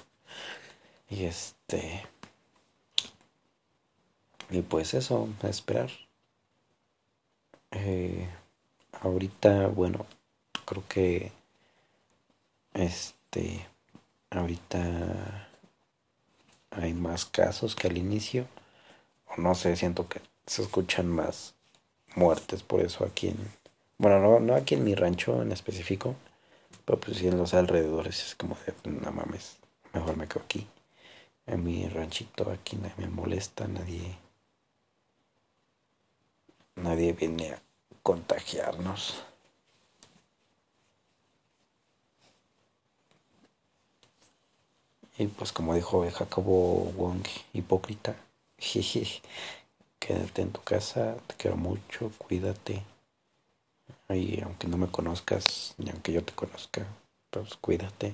Y 1.10 1.26
este, 1.26 2.04
y 4.50 4.62
pues 4.62 4.94
eso, 4.94 5.30
a 5.42 5.48
esperar. 5.48 5.90
Eh, 7.72 8.28
ahorita, 9.02 9.68
bueno, 9.68 10.06
creo 10.66 10.84
que 10.88 11.32
este, 12.74 13.66
ahorita 14.30 15.50
hay 16.72 16.94
más 16.94 17.26
casos 17.26 17.76
que 17.76 17.88
al 17.88 17.98
inicio. 17.98 18.48
O 19.28 19.42
no 19.42 19.56
sé, 19.56 19.76
siento 19.76 20.08
que 20.08 20.22
se 20.46 20.62
escuchan 20.62 21.08
más 21.08 21.56
muertes 22.16 22.64
por 22.64 22.82
eso 22.82 23.04
aquí 23.06 23.30
en... 23.30 23.38
Bueno, 23.98 24.20
no, 24.20 24.40
no 24.40 24.56
aquí 24.56 24.76
en 24.76 24.84
mi 24.84 24.96
rancho 24.96 25.42
en 25.42 25.52
específico, 25.52 26.16
pero 26.86 27.00
pues 27.00 27.18
sí 27.18 27.28
en 27.28 27.38
los 27.38 27.54
alrededores 27.54 28.24
es 28.26 28.36
como 28.36 28.56
de, 28.66 28.92
no 28.92 29.12
mames, 29.12 29.58
mejor 29.94 30.18
me 30.18 30.28
quedo 30.28 30.44
aquí. 30.44 30.68
En 31.48 31.64
mi 31.64 31.88
ranchito 31.88 32.52
aquí 32.52 32.78
nadie 32.78 32.94
me 32.98 33.08
molesta, 33.08 33.68
nadie... 33.68 34.18
Nadie 36.78 37.14
viene 37.14 37.54
a 37.54 37.62
contagiarnos. 38.04 39.24
Y 45.18 45.26
pues 45.26 45.52
como 45.52 45.74
dijo 45.74 46.08
Jacobo 46.12 46.92
Wong, 46.96 47.26
hipócrita, 47.54 48.16
quédate 50.00 50.42
en 50.44 50.52
tu 50.52 50.62
casa, 50.62 51.18
te 51.26 51.36
quiero 51.36 51.58
mucho, 51.58 52.12
cuídate. 52.20 52.84
Y 54.10 54.42
aunque 54.42 54.68
no 54.68 54.78
me 54.78 54.88
conozcas, 54.88 55.74
ni 55.80 55.90
aunque 55.90 56.14
yo 56.14 56.24
te 56.24 56.34
conozca, 56.34 56.86
pues 57.32 57.56
cuídate. 57.56 58.14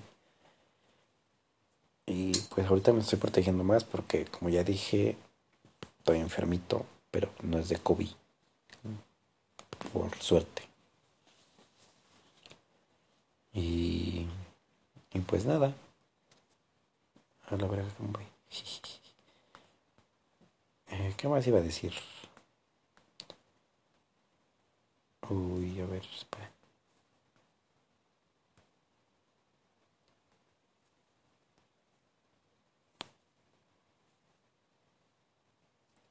Y 2.06 2.32
pues 2.56 2.66
ahorita 2.68 2.94
me 2.94 3.02
estoy 3.02 3.20
protegiendo 3.20 3.66
más 3.66 3.84
porque 3.84 4.24
como 4.26 4.50
ya 4.50 4.64
dije, 4.64 5.18
estoy 6.00 6.20
enfermito, 6.20 6.86
pero 7.12 7.30
no 7.42 7.60
es 7.60 7.68
de 7.68 7.78
COVID. 7.78 8.10
Por 9.94 10.14
suerte. 10.20 10.64
Y, 13.54 14.26
y 15.14 15.20
pues 15.20 15.46
nada. 15.46 15.74
A 17.50 17.56
la 17.56 17.68
verdad, 17.68 17.92
hombre. 18.00 18.26
Eh, 20.92 21.14
¿Qué 21.18 21.28
más 21.28 21.46
iba 21.48 21.60
a 21.60 21.62
decir? 21.62 21.92
Uy, 25.30 25.82
a 25.82 25.86
ver, 25.86 26.02
espera. 26.06 26.50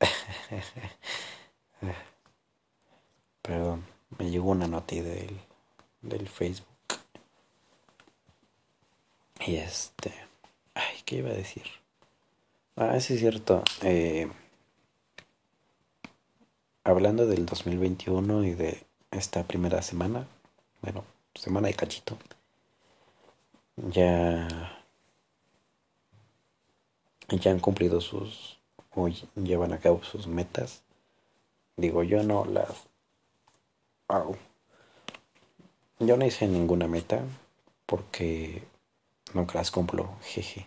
Perdón, 3.42 3.84
me 4.18 4.30
llegó 4.30 4.50
una 4.50 4.68
noti 4.68 5.00
del, 5.00 5.36
del 6.00 6.28
Facebook. 6.28 6.66
Y 9.44 9.56
este. 9.56 10.14
Ay, 10.74 11.02
¿qué 11.04 11.16
iba 11.16 11.30
a 11.30 11.34
decir? 11.34 11.64
Ah, 12.76 12.98
sí 13.00 13.14
es 13.14 13.20
cierto. 13.20 13.64
Eh, 13.82 14.30
hablando 16.84 17.26
del 17.26 17.46
2021 17.46 18.44
y 18.44 18.54
de 18.54 18.84
esta 19.10 19.44
primera 19.44 19.82
semana, 19.82 20.26
bueno, 20.80 21.04
semana 21.34 21.68
de 21.68 21.74
cachito, 21.74 22.16
ya, 23.76 24.48
ya 27.28 27.50
han 27.50 27.60
cumplido 27.60 28.00
sus, 28.00 28.58
o 28.94 29.08
llevan 29.36 29.72
a 29.72 29.78
cabo 29.78 30.02
sus 30.02 30.26
metas. 30.26 30.82
Digo, 31.76 32.02
yo 32.02 32.22
no 32.22 32.44
las... 32.44 32.88
Yo 35.98 36.16
no 36.16 36.26
hice 36.26 36.46
ninguna 36.46 36.86
meta 36.86 37.22
porque 37.86 38.62
nunca 39.32 39.58
las 39.58 39.70
cumplo, 39.70 40.16
jeje. 40.22 40.66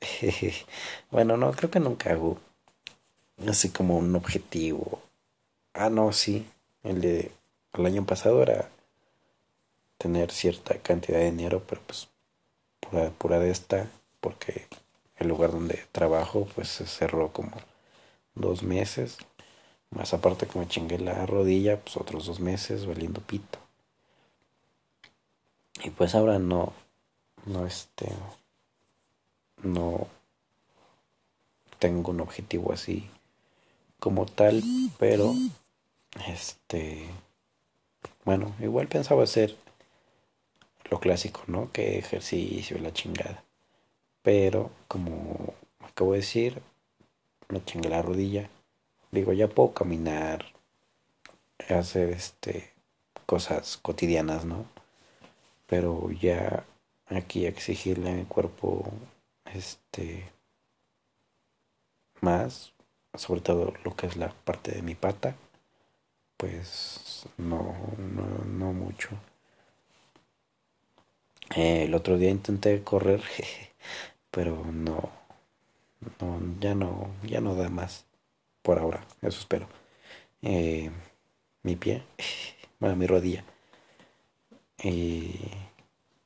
Bueno, 1.10 1.36
no, 1.36 1.52
creo 1.52 1.70
que 1.70 1.80
nunca 1.80 2.10
hago 2.10 2.38
así 3.46 3.70
como 3.70 3.98
un 3.98 4.14
objetivo. 4.16 5.02
Ah, 5.74 5.90
no, 5.90 6.12
sí. 6.12 6.46
El 6.82 7.00
de 7.00 7.32
el 7.74 7.86
año 7.86 8.04
pasado 8.06 8.42
era 8.42 8.70
tener 9.98 10.30
cierta 10.30 10.78
cantidad 10.78 11.18
de 11.18 11.30
dinero, 11.30 11.62
pero 11.66 11.80
pues 11.86 12.08
pura, 12.80 13.10
pura 13.10 13.38
de 13.38 13.50
esta, 13.50 13.88
porque 14.20 14.66
el 15.16 15.28
lugar 15.28 15.52
donde 15.52 15.84
trabajo 15.92 16.48
pues 16.54 16.68
se 16.68 16.86
cerró 16.86 17.32
como 17.32 17.52
dos 18.34 18.62
meses. 18.62 19.18
Más 19.92 20.14
aparte 20.14 20.46
que 20.46 20.58
me 20.58 20.66
chingué 20.66 20.98
la 20.98 21.26
rodilla, 21.26 21.78
pues 21.78 21.96
otros 21.96 22.26
dos 22.26 22.40
meses 22.40 22.86
valiendo 22.86 23.20
pito. 23.20 23.58
Y 25.84 25.90
pues 25.90 26.14
ahora 26.14 26.38
no, 26.38 26.72
no 27.44 27.66
este, 27.66 28.08
no 29.62 30.06
tengo 31.78 32.12
un 32.12 32.20
objetivo 32.20 32.72
así 32.72 33.10
como 33.98 34.26
tal, 34.26 34.62
pero 34.98 35.34
este, 36.26 37.06
bueno, 38.24 38.54
igual 38.60 38.88
pensaba 38.88 39.24
hacer 39.24 39.56
lo 40.90 41.00
clásico, 41.00 41.42
¿no? 41.48 41.70
Que 41.70 41.98
ejercicio 41.98 42.78
la 42.78 42.92
chingada. 42.92 43.44
Pero 44.22 44.70
como 44.88 45.54
acabo 45.80 46.12
de 46.12 46.18
decir, 46.18 46.62
me 47.48 47.62
chingué 47.64 47.90
la 47.90 48.00
rodilla 48.00 48.48
digo, 49.12 49.32
ya 49.32 49.48
puedo 49.48 49.72
caminar, 49.74 50.46
hacer 51.68 52.10
este 52.10 52.72
cosas 53.26 53.78
cotidianas, 53.78 54.44
¿no? 54.44 54.66
Pero 55.66 56.10
ya 56.10 56.64
aquí 57.06 57.46
exigirle 57.46 58.10
a 58.10 58.14
mi 58.14 58.24
cuerpo 58.24 58.90
este 59.54 60.32
más, 62.20 62.72
sobre 63.14 63.40
todo 63.40 63.74
lo 63.84 63.94
que 63.96 64.06
es 64.06 64.16
la 64.16 64.30
parte 64.30 64.72
de 64.72 64.82
mi 64.82 64.94
pata, 64.94 65.36
pues 66.36 67.26
no, 67.38 67.74
no, 67.98 68.26
no 68.46 68.72
mucho. 68.72 69.10
Eh, 71.54 71.84
el 71.84 71.94
otro 71.94 72.18
día 72.18 72.30
intenté 72.30 72.82
correr, 72.82 73.22
pero 74.30 74.64
no, 74.64 75.10
no, 76.20 76.40
ya 76.60 76.74
no, 76.74 77.10
ya 77.24 77.40
no 77.40 77.54
da 77.54 77.68
más 77.68 78.06
por 78.62 78.78
ahora, 78.78 79.04
eso 79.20 79.40
espero. 79.40 79.68
Eh, 80.42 80.90
mi 81.62 81.76
pie, 81.76 82.02
bueno, 82.80 82.96
mi 82.96 83.06
rodilla. 83.06 83.44
Y 84.82 85.34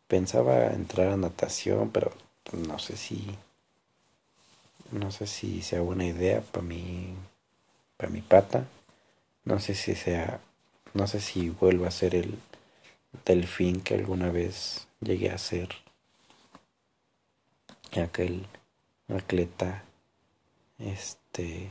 pensaba 0.08 0.68
entrar 0.68 1.08
a 1.08 1.16
natación, 1.16 1.90
pero 1.90 2.12
no 2.52 2.78
sé 2.78 2.96
si, 2.96 3.36
no 4.92 5.10
sé 5.10 5.26
si 5.26 5.62
sea 5.62 5.80
buena 5.80 6.06
idea 6.06 6.40
para 6.40 6.64
mi, 6.64 7.14
para 7.96 8.10
mi 8.10 8.22
pata. 8.22 8.66
No 9.44 9.60
sé 9.60 9.74
si 9.74 9.94
sea, 9.94 10.40
no 10.94 11.06
sé 11.06 11.20
si 11.20 11.50
vuelva 11.50 11.88
a 11.88 11.92
ser 11.92 12.14
el 12.14 12.38
delfín 13.24 13.80
que 13.80 13.94
alguna 13.94 14.30
vez 14.30 14.88
llegué 15.00 15.30
a 15.30 15.38
ser. 15.38 15.68
Aquel 17.92 18.46
atleta, 19.08 19.84
este, 20.78 21.70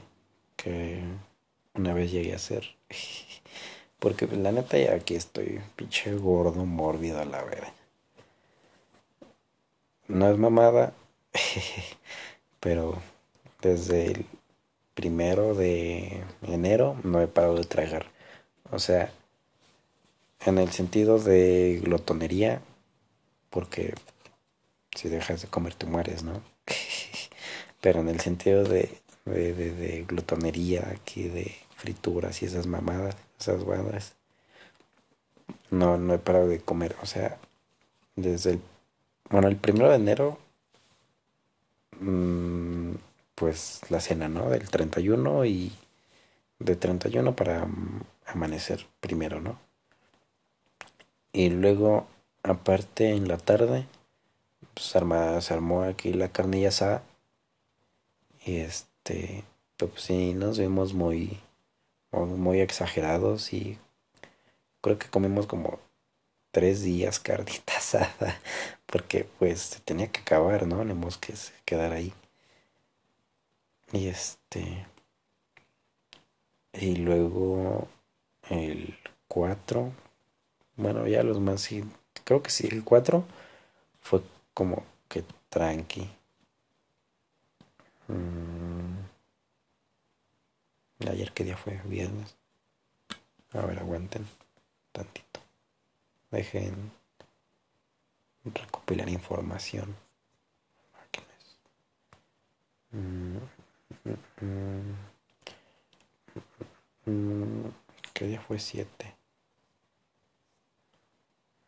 que 0.56 1.04
una 1.74 1.94
vez 1.94 2.12
llegué 2.12 2.34
a 2.34 2.40
ser. 2.40 2.76
Porque 4.00 4.28
la 4.28 4.52
neta 4.52 4.78
ya 4.78 4.94
aquí 4.94 5.16
estoy 5.16 5.62
pinche 5.76 6.14
gordo, 6.14 6.66
mórbido 6.66 7.20
a 7.20 7.26
la 7.26 7.44
vera. 7.44 7.74
No 10.08 10.30
es 10.30 10.38
mamada, 10.38 10.94
pero 12.60 13.02
desde 13.62 14.08
el 14.08 14.26
primero 14.94 15.56
de 15.56 16.24
enero 16.44 16.98
no 17.04 17.22
he 17.22 17.28
parado 17.28 17.56
de 17.56 17.64
tragar. 17.64 18.06
O 18.72 18.80
sea, 18.80 19.12
en 20.46 20.58
el 20.58 20.72
sentido 20.72 21.20
de 21.20 21.82
glotonería, 21.84 22.62
porque 23.50 23.96
si 24.96 25.10
dejas 25.10 25.42
de 25.42 25.48
comer 25.48 25.74
te 25.74 25.86
mueres, 25.86 26.24
¿no? 26.24 26.42
pero 27.82 28.02
en 28.02 28.10
el 28.10 28.20
sentido 28.20 28.64
de 28.64 28.98
de, 29.26 29.54
de, 29.54 30.06
glotonería, 30.08 30.88
aquí 30.90 31.28
de 31.28 31.56
frituras 31.76 32.42
y 32.42 32.46
esas 32.46 32.68
mamadas, 32.68 33.16
esas 33.40 33.66
bandas. 33.66 34.16
No, 35.72 35.98
no 35.98 36.14
he 36.14 36.20
parado 36.20 36.48
de 36.48 36.62
comer, 36.62 36.96
o 37.02 37.06
sea, 37.06 37.38
desde 38.16 38.52
el, 38.52 38.62
bueno, 39.30 39.48
el 39.48 39.58
primero 39.58 39.90
de 39.90 39.96
enero, 39.96 40.38
mmm, 42.00 42.94
pues 43.36 43.82
la 43.90 44.00
cena, 44.00 44.30
¿no? 44.30 44.50
Del 44.50 44.70
31 44.70 45.46
y 45.46 45.74
de 46.60 46.76
31 46.76 47.36
para 47.36 47.68
amanecer 48.28 48.86
primero, 49.02 49.42
¿no? 49.42 49.60
Y 51.34 51.50
luego, 51.50 52.08
aparte 52.44 53.10
en 53.12 53.28
la 53.28 53.38
tarde, 53.38 53.88
pues 54.74 54.86
se 55.44 55.54
armó 55.54 55.84
aquí 55.84 56.14
la 56.14 56.30
carnilla 56.30 56.70
asada 56.70 57.04
y 58.46 58.58
este 58.58 58.95
este, 59.06 59.44
pues 59.78 60.02
sí, 60.02 60.34
nos 60.34 60.58
vemos 60.58 60.94
muy, 60.94 61.40
muy 62.12 62.60
exagerados 62.60 63.54
y 63.54 63.78
creo 64.82 64.98
que 64.98 65.10
comimos 65.10 65.46
como 65.48 65.80
tres 66.52 66.82
días 66.82 67.20
carnita 67.20 67.74
asada 67.78 68.40
porque 68.88 69.28
pues 69.38 69.62
se 69.62 69.80
tenía 69.82 70.12
que 70.12 70.22
acabar, 70.22 70.66
¿no? 70.68 70.80
Tenemos 70.80 71.18
que 71.18 71.34
quedar 71.66 71.94
ahí. 71.94 72.14
Y 73.92 74.08
este, 74.08 74.88
y 76.74 76.96
luego 76.96 77.88
el 78.50 78.98
4, 79.28 79.92
bueno, 80.78 81.08
ya 81.08 81.24
los 81.24 81.40
más, 81.40 81.62
sí, 81.62 81.84
creo 82.24 82.42
que 82.42 82.50
sí, 82.50 82.68
el 82.72 82.84
4 82.84 83.24
fue 84.02 84.22
como 84.54 84.84
que 85.10 85.24
tranqui. 85.50 86.10
Mm. 88.08 88.85
Ayer 91.00 91.32
qué 91.34 91.44
día 91.44 91.58
fue, 91.58 91.82
viernes. 91.86 92.36
A 93.52 93.62
ver, 93.62 93.80
aguanten 93.80 94.28
tantito. 94.92 95.40
Dejen 96.32 96.92
recopilar 98.44 99.10
información. 99.10 99.96
¿Qué 108.14 108.26
día 108.28 108.42
fue 108.42 108.60
7? 108.60 109.16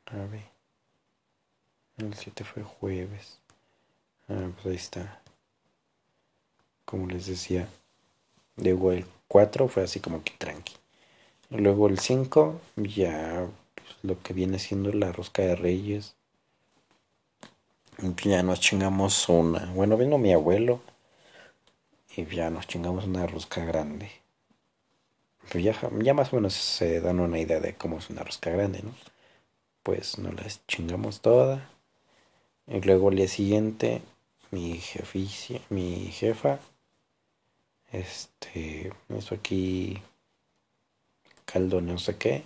A 0.05 0.17
ver. 0.17 0.49
El 1.97 2.13
7 2.13 2.43
fue 2.43 2.63
jueves. 2.63 3.41
Ah, 4.29 4.49
pues 4.55 4.65
ahí 4.65 4.75
está 4.75 5.21
como 6.87 7.05
les 7.05 7.25
decía, 7.27 7.67
luego 8.55 8.93
el 8.93 9.05
4 9.27 9.67
fue 9.67 9.83
así 9.83 9.99
como 9.99 10.23
que 10.23 10.33
tranqui. 10.37 10.73
Luego 11.49 11.87
el 11.87 11.99
5 11.99 12.59
ya 12.75 13.47
pues, 13.75 13.87
lo 14.03 14.21
que 14.21 14.33
viene 14.33 14.59
siendo 14.59 14.91
la 14.91 15.11
rosca 15.11 15.41
de 15.41 15.55
reyes. 15.55 16.15
Ya 18.23 18.43
nos 18.43 18.59
chingamos 18.59 19.27
una. 19.29 19.65
Bueno, 19.73 19.97
vino 19.97 20.17
mi 20.17 20.33
abuelo 20.33 20.81
y 22.15 22.25
ya 22.25 22.49
nos 22.49 22.67
chingamos 22.67 23.05
una 23.05 23.25
rosca 23.25 23.65
grande. 23.65 24.11
Pero 25.49 25.59
ya, 25.59 26.13
más 26.13 26.33
o 26.33 26.35
menos 26.35 26.53
se 26.53 26.99
dan 26.99 27.19
una 27.19 27.39
idea 27.39 27.59
de 27.59 27.75
cómo 27.75 27.97
es 27.97 28.09
una 28.09 28.23
rosca 28.23 28.49
grande, 28.49 28.81
¿no? 28.83 28.93
Pues 29.83 30.17
nos 30.17 30.33
la 30.35 30.43
chingamos 30.67 31.21
toda. 31.21 31.69
Y 32.67 32.81
luego 32.81 33.09
el 33.09 33.15
día 33.15 33.27
siguiente, 33.29 34.01
mi 34.51 34.77
jeficia, 34.77 35.61
mi 35.69 36.11
jefa 36.11 36.59
este, 37.91 38.91
eso 39.09 39.35
aquí 39.35 40.01
caldo 41.45 41.81
no 41.81 41.97
sé 41.97 42.17
qué. 42.17 42.43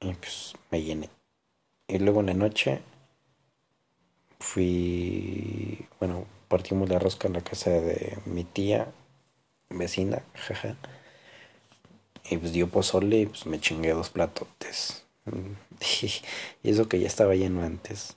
Y 0.00 0.12
pues 0.14 0.54
me 0.70 0.82
llené. 0.82 1.10
Y 1.88 1.98
luego 1.98 2.20
en 2.20 2.26
la 2.26 2.34
noche 2.34 2.80
fui, 4.38 5.86
bueno, 5.98 6.26
partimos 6.48 6.88
la 6.88 6.98
rosca 6.98 7.28
en 7.28 7.34
la 7.34 7.40
casa 7.40 7.70
de 7.70 8.18
mi 8.26 8.44
tía, 8.44 8.92
vecina, 9.70 10.22
jaja. 10.34 10.76
Y 12.28 12.36
pues 12.36 12.52
dio 12.52 12.68
pozole 12.68 13.20
y 13.20 13.26
pues 13.26 13.46
me 13.46 13.60
chingué 13.60 13.92
dos 13.92 14.10
platotes. 14.10 15.04
y 16.62 16.70
eso 16.70 16.88
que 16.88 17.00
ya 17.00 17.06
estaba 17.06 17.34
lleno 17.34 17.62
antes. 17.62 18.16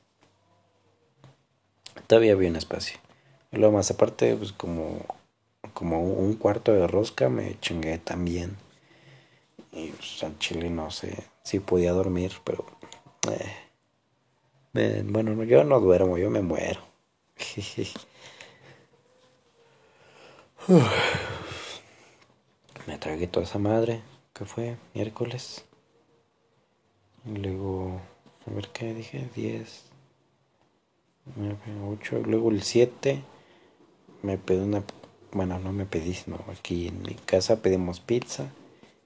Todavía 2.07 2.33
había 2.33 2.49
un 2.49 2.55
espacio. 2.55 2.99
Y 3.51 3.57
luego 3.57 3.75
más 3.75 3.89
aparte, 3.91 4.35
pues 4.35 4.51
como 4.51 5.05
como 5.79 6.01
un 6.01 6.33
cuarto 6.33 6.73
de 6.73 6.87
rosca 6.87 7.29
me 7.29 7.57
chingué 7.61 7.99
también. 7.99 8.57
Y 9.71 9.91
pues, 9.91 10.21
al 10.25 10.37
chile 10.37 10.69
no 10.69 10.91
sé 10.91 11.23
si 11.41 11.61
podía 11.61 11.93
dormir, 11.93 12.33
pero... 12.43 12.65
Eh, 14.73 15.03
bueno, 15.05 15.41
yo 15.45 15.63
no 15.63 15.79
duermo, 15.79 16.17
yo 16.17 16.29
me 16.29 16.41
muero. 16.41 16.81
me 22.85 22.97
tragué 22.97 23.27
toda 23.27 23.45
esa 23.45 23.59
madre, 23.59 24.01
que 24.33 24.43
fue 24.43 24.75
miércoles. 24.93 25.63
Y 27.25 27.37
luego, 27.37 28.01
a 28.45 28.51
ver 28.51 28.67
qué 28.67 28.93
dije, 28.93 29.29
10, 29.33 29.85
9, 31.37 31.57
8, 32.01 32.23
luego 32.25 32.51
el 32.51 32.63
7 32.63 33.23
me 34.23 34.37
pedí 34.37 34.59
una 34.59 34.83
bueno, 35.31 35.59
no 35.59 35.71
me 35.71 35.85
pedí, 35.85 36.13
sino 36.13 36.43
aquí 36.51 36.87
en 36.87 37.01
mi 37.01 37.13
casa 37.13 37.61
pedimos 37.61 37.99
pizza. 37.99 38.45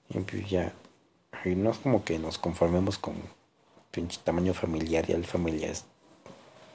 Y 0.09 0.19
pues 0.19 0.49
ya, 0.49 0.73
y 1.45 1.55
no 1.55 1.71
es 1.71 1.77
como 1.77 2.03
que 2.03 2.19
nos 2.19 2.37
conformemos 2.37 2.97
con 2.97 3.15
pinche 3.91 4.19
tamaño 4.23 4.53
familiar, 4.53 5.05
ya 5.05 5.15
el 5.15 5.25
familia 5.25 5.69
es, 5.69 5.85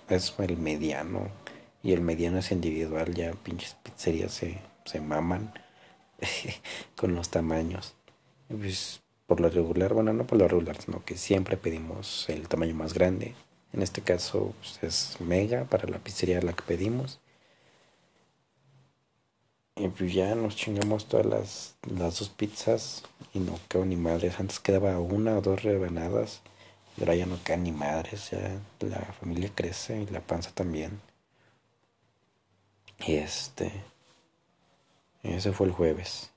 es 0.09 0.35
el 0.39 0.57
mediano. 0.57 1.29
Y 1.83 1.93
el 1.93 2.01
mediano 2.01 2.39
es 2.39 2.51
individual, 2.51 3.15
ya 3.15 3.33
pinches 3.33 3.77
pizzerías 3.83 4.33
se, 4.33 4.59
se 4.85 5.01
maman 5.01 5.53
con 6.97 7.15
los 7.15 7.31
tamaños. 7.31 7.95
Y 8.49 8.55
pues 8.55 9.01
por 9.27 9.41
lo 9.41 9.51
regular, 9.51 9.95
bueno, 9.95 10.13
no 10.13 10.27
por 10.27 10.39
lo 10.39 10.49
regular, 10.49 10.81
sino 10.81 11.05
que 11.05 11.17
siempre 11.17 11.57
pedimos 11.57 12.29
el 12.29 12.49
tamaño 12.49 12.75
más 12.75 12.95
grande. 12.95 13.35
En 13.73 13.83
este 13.83 14.01
caso 14.01 14.55
pues, 14.61 14.83
es 14.83 15.21
mega 15.21 15.65
para 15.65 15.87
la 15.89 15.99
pizzería 15.99 16.41
la 16.41 16.55
que 16.55 16.63
pedimos. 16.63 17.21
Y 19.79 19.87
pues 19.89 20.13
ya 20.13 20.35
nos 20.35 20.57
chingamos 20.57 21.07
todas 21.07 21.25
las, 21.25 21.75
las 21.89 22.19
dos 22.19 22.31
pizzas 22.31 23.05
y 23.33 23.39
no 23.39 23.61
quedó 23.69 23.85
ni 23.85 23.95
madres. 23.95 24.41
Antes 24.41 24.59
quedaba 24.59 24.99
una 24.99 25.39
o 25.39 25.41
dos 25.41 25.63
rebanadas 25.63 26.41
y 26.97 27.03
ahora 27.03 27.15
ya 27.15 27.27
no 27.27 27.41
quedan 27.45 27.63
ni 27.63 27.71
madres. 27.71 28.31
Ya 28.31 28.61
la 28.81 28.99
familia 29.21 29.53
crece 29.55 30.03
y 30.03 30.07
la 30.07 30.21
panza 30.21 30.51
también. 30.51 31.01
Y 33.07 33.15
este. 33.15 33.71
Ese 35.23 35.53
fue 35.53 35.69
el 35.69 35.73
jueves. 35.73 36.33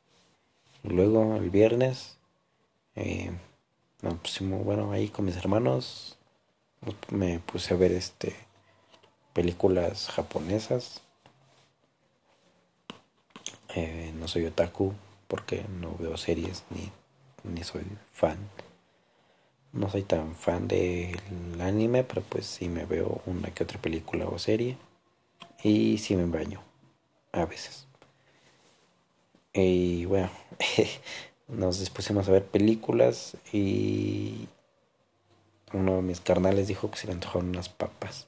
Luego 0.83 1.35
el 1.37 1.49
viernes. 1.49 2.17
Eh, 2.95 3.31
nos 4.03 4.15
pusimos, 4.19 4.63
bueno, 4.63 4.91
ahí 4.91 5.09
con 5.09 5.25
mis 5.25 5.37
hermanos. 5.37 6.15
Me 7.09 7.39
puse 7.39 7.73
a 7.73 7.77
ver 7.77 7.91
este. 7.91 8.35
Películas 9.33 10.09
japonesas 10.09 11.01
eh, 13.75 14.11
no 14.19 14.27
soy 14.27 14.45
otaku 14.45 14.93
porque 15.27 15.63
no 15.79 15.95
veo 15.97 16.17
series 16.17 16.63
ni, 16.69 16.91
ni 17.43 17.63
soy 17.63 17.85
fan. 18.11 18.37
No 19.73 19.89
soy 19.89 20.03
tan 20.03 20.35
fan 20.35 20.67
del 20.67 21.17
anime, 21.61 22.03
pero 22.03 22.21
pues 22.21 22.45
sí 22.45 22.67
me 22.67 22.85
veo 22.85 23.21
una 23.25 23.51
que 23.51 23.63
otra 23.63 23.79
película 23.79 24.27
o 24.27 24.37
serie. 24.37 24.77
Y 25.63 25.97
sí 25.99 26.15
me 26.15 26.25
baño. 26.25 26.61
A 27.31 27.45
veces. 27.45 27.87
Y 29.53 30.05
bueno, 30.05 30.29
nos 31.47 31.79
dispusimos 31.79 32.27
a 32.27 32.31
ver 32.31 32.45
películas 32.45 33.37
y 33.53 34.47
uno 35.73 35.97
de 35.97 36.01
mis 36.01 36.19
carnales 36.19 36.67
dijo 36.67 36.91
que 36.91 36.97
se 36.97 37.07
le 37.07 37.13
antojaron 37.13 37.49
unas 37.49 37.69
papas. 37.69 38.27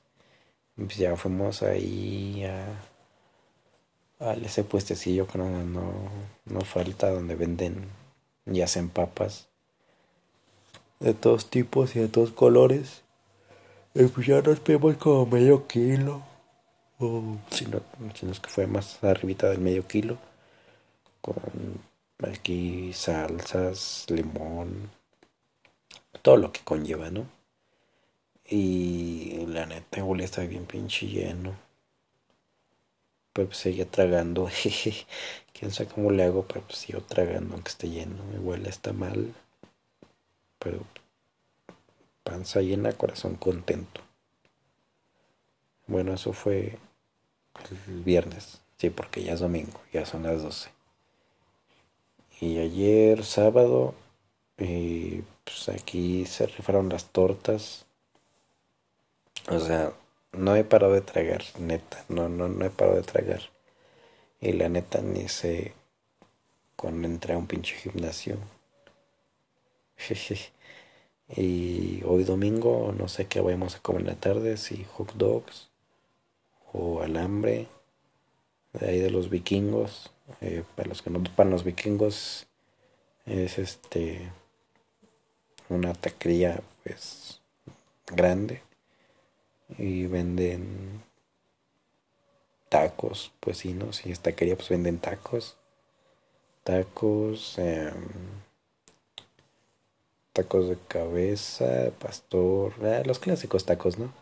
Pues 0.75 0.95
ya 0.97 1.15
fuimos 1.17 1.61
ahí 1.63 2.43
a 2.45 2.65
al 4.23 4.45
ese 4.45 4.63
puestecillo 4.63 5.27
que 5.27 5.37
no, 5.37 5.49
no, 6.45 6.61
falta 6.61 7.11
donde 7.11 7.35
venden 7.35 7.87
y 8.45 8.61
hacen 8.61 8.89
papas 8.89 9.47
de 10.99 11.13
todos 11.13 11.49
tipos 11.49 11.95
y 11.95 11.99
de 11.99 12.07
todos 12.07 12.31
colores. 12.31 13.03
Y 13.93 14.05
pues 14.05 14.27
ya 14.27 14.41
nos 14.41 14.59
pedimos 14.59 14.97
como 14.97 15.25
medio 15.25 15.67
kilo. 15.67 16.23
O 16.99 17.37
si 17.51 17.65
no, 17.65 17.81
es 18.31 18.39
que 18.39 18.49
fue 18.49 18.67
más 18.67 19.03
arribita 19.03 19.49
del 19.49 19.59
medio 19.59 19.85
kilo. 19.85 20.17
Con 21.21 21.35
aquí 22.27 22.93
salsas, 22.93 24.05
limón, 24.09 24.89
todo 26.21 26.37
lo 26.37 26.51
que 26.51 26.61
conlleva, 26.63 27.11
¿no? 27.11 27.25
Y 28.45 29.45
la 29.47 29.65
neta, 29.65 29.99
igual 29.99 30.21
está 30.21 30.41
bien 30.43 30.65
pinche 30.65 31.07
lleno 31.07 31.62
pero 33.33 33.47
pues 33.47 33.57
seguía 33.59 33.89
tragando. 33.89 34.49
Quién 35.53 35.71
sabe 35.71 35.89
cómo 35.89 36.11
le 36.11 36.23
hago, 36.23 36.45
pero 36.47 36.61
pues 36.61 36.79
sigo 36.79 37.01
tragando 37.01 37.53
aunque 37.53 37.69
esté 37.69 37.89
lleno. 37.89 38.23
Igual 38.33 38.65
está 38.65 38.93
mal, 38.93 39.33
pero 40.59 40.85
panza 42.23 42.61
llena, 42.61 42.93
corazón 42.93 43.35
contento. 43.35 44.01
Bueno, 45.87 46.13
eso 46.13 46.33
fue 46.33 46.77
el 47.87 48.03
viernes, 48.03 48.61
sí, 48.77 48.89
porque 48.89 49.23
ya 49.23 49.33
es 49.33 49.41
domingo, 49.41 49.81
ya 49.91 50.05
son 50.05 50.23
las 50.23 50.41
12. 50.41 50.69
Y 52.39 52.57
ayer, 52.57 53.23
sábado, 53.23 53.93
pues 54.57 55.69
aquí 55.69 56.25
se 56.25 56.47
rifaron 56.47 56.89
las 56.89 57.05
tortas. 57.05 57.85
O 59.49 59.59
sea, 59.59 59.93
no 60.33 60.55
he 60.55 60.63
parado 60.63 60.93
de 60.93 61.01
tragar, 61.01 61.43
neta, 61.59 62.03
no, 62.09 62.27
no, 62.29 62.47
no 62.47 62.65
he 62.65 62.69
parado 62.69 62.97
de 62.97 63.03
tragar. 63.03 63.41
Y 64.41 64.53
la 64.53 64.67
neta 64.69 65.01
ni 65.01 65.27
sé 65.29 65.73
cuando 66.75 67.07
entré 67.07 67.33
a 67.33 67.37
un 67.37 67.47
pinche 67.47 67.75
gimnasio. 67.75 68.37
y 71.29 72.01
hoy 72.03 72.23
domingo 72.23 72.93
no 72.97 73.07
sé 73.07 73.27
qué 73.27 73.39
vamos 73.41 73.75
a 73.75 73.79
comer 73.79 74.01
en 74.01 74.07
la 74.07 74.15
tarde, 74.15 74.57
si 74.57 74.83
hot 74.83 75.13
dogs 75.13 75.69
o 76.73 77.01
alambre 77.01 77.67
de 78.73 78.89
ahí 78.89 78.99
de 78.99 79.11
los 79.11 79.29
vikingos. 79.29 80.11
Eh, 80.41 80.63
para 80.75 80.89
los 80.89 81.01
que 81.01 81.09
no 81.09 81.21
topan 81.21 81.49
los 81.49 81.63
vikingos 81.63 82.47
es 83.25 83.59
este 83.59 84.31
una 85.69 85.93
taquería 85.93 86.61
pues 86.83 87.41
grande 88.07 88.61
y 89.77 90.07
venden 90.07 91.03
tacos, 92.69 93.31
pues 93.39 93.59
sí, 93.59 93.73
¿no? 93.73 93.93
Si 93.93 94.11
esta 94.11 94.33
quería, 94.33 94.55
pues 94.55 94.69
venden 94.69 94.99
tacos. 94.99 95.57
Tacos, 96.63 97.57
em, 97.59 97.93
tacos 100.33 100.69
de 100.69 100.77
cabeza, 100.87 101.91
pastor, 101.99 102.73
ah, 102.83 103.03
los 103.05 103.19
clásicos 103.19 103.65
tacos, 103.65 103.97
¿no? 103.99 104.13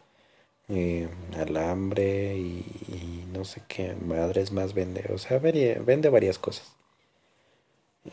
Eh, 0.69 1.09
alambre 1.37 2.37
y, 2.37 3.25
no 3.33 3.45
sé 3.45 3.61
qué 3.67 3.95
madres 3.95 4.51
más 4.51 4.73
vende, 4.73 5.09
o 5.13 5.17
sea, 5.17 5.39
vende 5.39 6.09
varias 6.09 6.37
cosas. 6.39 6.75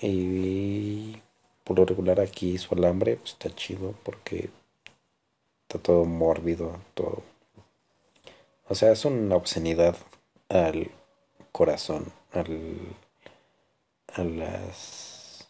Y, 0.03 1.17
por 1.65 1.79
lo 1.79 1.85
regular 1.85 2.21
aquí 2.21 2.59
su 2.59 2.75
alambre 2.75 3.17
pues, 3.17 3.33
está 3.33 3.55
chido 3.55 3.95
porque 4.03 4.51
Está 5.69 5.81
todo 5.81 6.07
mórbido, 6.07 6.81
todo. 6.95 7.23
O 8.69 8.75
sea, 8.75 8.91
es 8.91 9.05
una 9.05 9.37
obscenidad 9.37 9.97
al 10.49 10.91
corazón, 11.53 12.11
al. 12.33 12.97
a 14.15 14.25
las. 14.25 15.47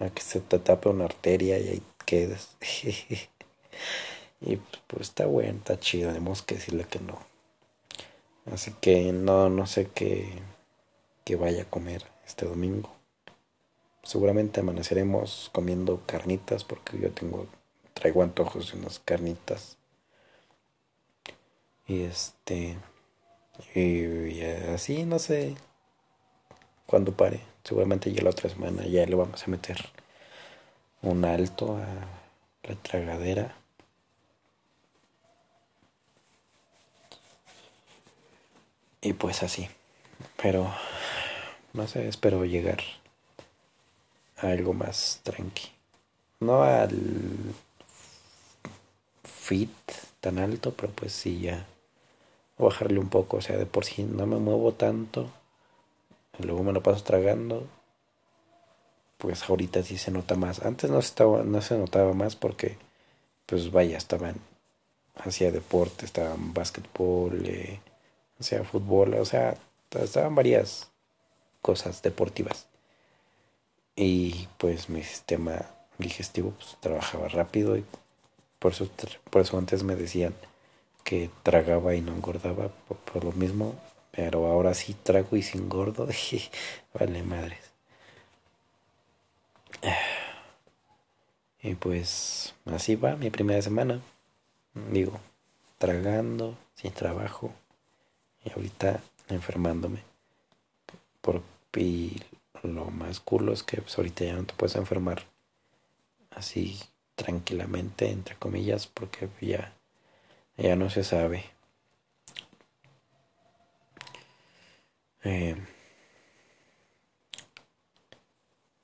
a 0.00 0.10
que 0.10 0.20
se 0.20 0.40
te 0.40 0.58
tape 0.58 0.90
una 0.90 1.06
arteria 1.06 1.58
y 1.58 1.68
ahí 1.68 1.82
quedes. 2.04 2.50
y 4.42 4.56
pues 4.86 5.08
está 5.08 5.24
bueno, 5.24 5.56
está 5.60 5.80
chido, 5.80 6.08
tenemos 6.08 6.42
que 6.42 6.56
decirle 6.56 6.84
que 6.84 6.98
no. 7.00 7.18
Así 8.52 8.74
que 8.82 9.12
no, 9.12 9.48
no 9.48 9.66
sé 9.66 9.88
qué, 9.94 10.28
qué 11.24 11.36
vaya 11.36 11.62
a 11.62 11.70
comer 11.70 12.04
este 12.26 12.44
domingo. 12.44 12.90
Seguramente 14.02 14.60
amaneceremos 14.60 15.48
comiendo 15.54 16.02
carnitas 16.04 16.64
porque 16.64 16.98
yo 16.98 17.10
tengo 17.12 17.46
traigo 17.94 18.22
antojos 18.22 18.72
de 18.72 18.78
unas 18.78 18.98
carnitas. 18.98 19.78
Y 21.86 22.02
este. 22.02 22.76
Y, 23.74 24.42
así, 24.74 25.04
no 25.04 25.18
sé. 25.18 25.54
Cuando 26.86 27.12
pare. 27.12 27.40
Seguramente 27.62 28.12
ya 28.12 28.22
la 28.22 28.30
otra 28.30 28.50
semana 28.50 28.84
ya 28.84 29.06
le 29.06 29.14
vamos 29.14 29.42
a 29.42 29.50
meter 29.50 29.78
un 31.00 31.24
alto 31.24 31.78
a 31.78 32.68
la 32.68 32.74
tragadera. 32.76 33.56
Y 39.00 39.12
pues 39.14 39.42
así. 39.42 39.68
Pero 40.36 40.70
no 41.72 41.86
sé, 41.86 42.08
espero 42.08 42.44
llegar 42.44 42.80
a 44.38 44.48
algo 44.48 44.74
más 44.74 45.20
tranqui. 45.22 45.70
No 46.40 46.62
al 46.62 47.54
fit 49.44 49.70
tan 50.20 50.38
alto, 50.38 50.72
pero 50.72 50.90
pues 50.92 51.12
sí 51.12 51.40
ya 51.40 51.66
bajarle 52.56 52.98
un 52.98 53.10
poco, 53.10 53.36
o 53.38 53.40
sea, 53.42 53.58
de 53.58 53.66
por 53.66 53.84
sí 53.84 54.02
no 54.02 54.26
me 54.26 54.36
muevo 54.36 54.72
tanto, 54.72 55.30
luego 56.38 56.62
me 56.62 56.72
lo 56.72 56.82
paso 56.82 57.04
tragando, 57.04 57.66
pues 59.18 59.48
ahorita 59.48 59.82
sí 59.82 59.98
se 59.98 60.10
nota 60.10 60.34
más. 60.34 60.64
Antes 60.64 60.90
no, 60.90 60.98
estaba, 60.98 61.42
no 61.42 61.60
se 61.60 61.76
notaba 61.76 62.14
más 62.14 62.36
porque, 62.36 62.78
pues 63.44 63.70
vaya, 63.70 63.98
estaban, 63.98 64.36
hacía 65.16 65.52
deporte, 65.52 66.06
estaban 66.06 66.54
básquetbol, 66.54 67.42
eh, 67.44 67.80
hacía 68.40 68.64
fútbol, 68.64 69.14
o 69.14 69.24
sea, 69.26 69.56
estaban 69.90 70.34
varias 70.34 70.90
cosas 71.60 72.00
deportivas. 72.02 72.66
Y 73.94 74.48
pues 74.58 74.88
mi 74.88 75.02
sistema 75.02 75.66
digestivo 75.98 76.52
pues, 76.52 76.76
trabajaba 76.80 77.28
rápido 77.28 77.76
y 77.76 77.84
por 78.64 78.72
eso, 78.72 78.88
por 79.28 79.42
eso 79.42 79.58
antes 79.58 79.82
me 79.82 79.94
decían 79.94 80.34
que 81.04 81.28
tragaba 81.42 81.94
y 81.94 82.00
no 82.00 82.14
engordaba. 82.14 82.68
Por, 83.12 83.22
lo 83.22 83.32
mismo, 83.32 83.74
Pero 84.10 84.46
ahora 84.46 84.72
sí 84.72 84.94
trago 84.94 85.36
y 85.36 85.42
sin 85.42 85.68
gordo. 85.68 86.08
vale 86.98 87.22
madres. 87.22 87.60
Y 91.60 91.74
pues 91.74 92.54
así 92.64 92.96
va 92.96 93.16
mi 93.16 93.28
primera 93.28 93.60
semana. 93.60 94.00
Digo, 94.90 95.20
tragando, 95.76 96.56
sin 96.74 96.92
trabajo. 96.92 97.52
Y 98.46 98.50
ahorita 98.50 99.02
enfermándome. 99.28 99.98
Por, 101.20 101.42
y 101.76 102.16
lo 102.62 102.86
más 102.86 103.20
culo 103.20 103.52
es 103.52 103.62
que 103.62 103.82
pues, 103.82 103.98
ahorita 103.98 104.24
ya 104.24 104.32
no 104.32 104.44
te 104.44 104.54
puedes 104.54 104.76
enfermar 104.76 105.24
así 106.30 106.80
tranquilamente, 107.14 108.10
entre 108.10 108.36
comillas, 108.36 108.86
porque 108.86 109.28
ya, 109.40 109.72
ya 110.56 110.76
no 110.76 110.90
se 110.90 111.04
sabe. 111.04 111.44
Eh, 115.24 115.56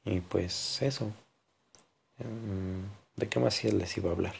y 0.04 0.20
pues 0.20 0.80
eso. 0.82 1.12
Em, 2.18 2.88
¿De 3.16 3.28
qué 3.28 3.38
más 3.40 3.62
les 3.64 3.96
iba 3.96 4.10
a 4.10 4.12
hablar? 4.12 4.34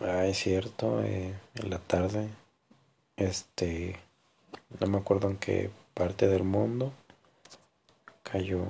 Ah, 0.00 0.26
es 0.26 0.38
cierto, 0.38 1.02
eh, 1.02 1.34
en 1.54 1.70
la 1.70 1.78
tarde, 1.78 2.28
este, 3.16 3.96
no 4.80 4.86
me 4.86 4.98
acuerdo 4.98 5.28
en 5.30 5.38
qué 5.38 5.70
parte 5.94 6.28
del 6.28 6.44
mundo 6.44 6.92
cayó, 8.22 8.66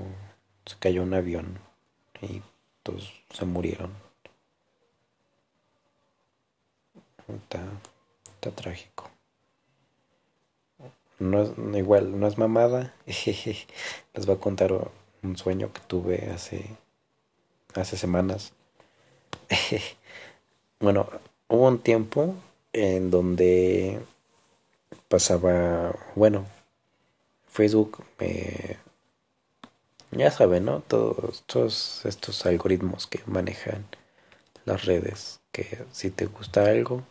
cayó 0.79 1.03
un 1.03 1.15
avión 1.15 1.66
y 2.23 2.43
todos 2.83 3.13
se 3.31 3.45
murieron. 3.45 3.93
Está, 7.29 7.61
está 8.35 8.51
trágico. 8.53 9.11
No 11.19 11.43
es, 11.43 11.51
igual, 11.75 12.19
no 12.19 12.27
es 12.27 12.39
mamada. 12.39 12.95
Les 13.07 14.27
voy 14.27 14.37
a 14.37 14.41
contar 14.41 14.73
un 15.23 15.37
sueño 15.37 15.73
que 15.73 15.81
tuve 15.81 16.31
hace, 16.31 16.67
hace 17.75 17.97
semanas. 17.97 18.53
bueno, 20.81 21.09
hubo 21.49 21.69
un 21.69 21.79
tiempo 21.79 22.35
en 22.73 23.11
donde 23.11 24.01
pasaba, 25.09 25.95
bueno, 26.15 26.45
Facebook 27.49 28.05
ya 30.11 30.31
saben, 30.31 30.65
¿no? 30.65 30.81
Todos, 30.81 32.05
estos 32.05 32.47
algoritmos 32.47 33.07
que 33.07 33.21
manejan 33.27 33.87
las 34.65 34.85
redes, 34.85 35.41
que 35.53 35.85
si 35.93 36.11
te 36.11 36.27
gusta 36.27 36.65
algo, 36.67 37.05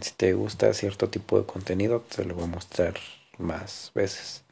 si 0.00 0.12
te 0.12 0.32
gusta 0.34 0.72
cierto 0.74 1.08
tipo 1.08 1.38
de 1.38 1.46
contenido, 1.46 2.00
te 2.00 2.24
lo 2.24 2.34
voy 2.34 2.44
a 2.44 2.46
mostrar 2.46 2.94
más 3.38 3.90
veces. 3.94 4.44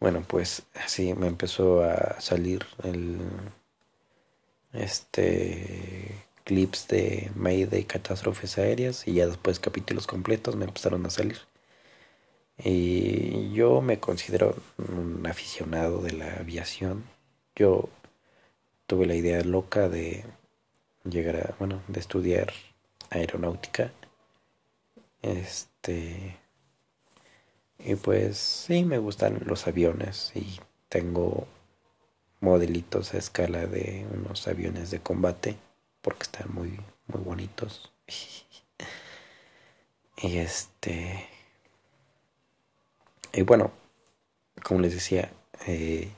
Bueno, 0.00 0.24
pues 0.26 0.62
así 0.74 1.14
me 1.14 1.26
empezó 1.26 1.82
a 1.82 2.20
salir 2.20 2.66
el 2.84 3.18
este 4.72 6.24
clips 6.44 6.86
de 6.88 7.30
Mayday 7.34 7.84
catástrofes 7.84 8.58
aéreas 8.58 9.08
y 9.08 9.14
ya 9.14 9.26
después 9.26 9.58
capítulos 9.58 10.06
completos 10.06 10.54
me 10.56 10.64
empezaron 10.66 11.04
a 11.06 11.10
salir. 11.10 11.38
Y 12.58 13.52
yo 13.52 13.82
me 13.82 14.00
considero 14.00 14.56
un 14.78 15.26
aficionado 15.26 16.00
de 16.00 16.12
la 16.12 16.36
aviación. 16.36 17.04
Yo 17.54 17.88
tuve 18.86 19.06
la 19.06 19.14
idea 19.14 19.42
loca 19.42 19.88
de 19.88 20.24
llegar 21.04 21.36
a, 21.36 21.54
bueno, 21.58 21.82
de 21.88 22.00
estudiar 22.00 22.52
aeronáutica. 23.10 23.92
Este. 25.22 26.38
Y 27.78 27.94
pues 27.96 28.38
sí, 28.38 28.84
me 28.84 28.98
gustan 28.98 29.42
los 29.44 29.66
aviones 29.66 30.32
y 30.34 30.58
tengo 30.88 31.46
modelitos 32.40 33.12
a 33.14 33.18
escala 33.18 33.66
de 33.66 34.06
unos 34.12 34.48
aviones 34.48 34.90
de 34.90 35.00
combate 35.00 35.56
porque 36.00 36.22
están 36.22 36.54
muy, 36.54 36.80
muy 37.06 37.22
bonitos. 37.22 37.92
y 40.16 40.38
este. 40.38 41.35
Y 43.36 43.42
bueno, 43.42 43.70
como 44.64 44.80
les 44.80 44.94
decía, 44.94 45.30
eh, 45.66 46.08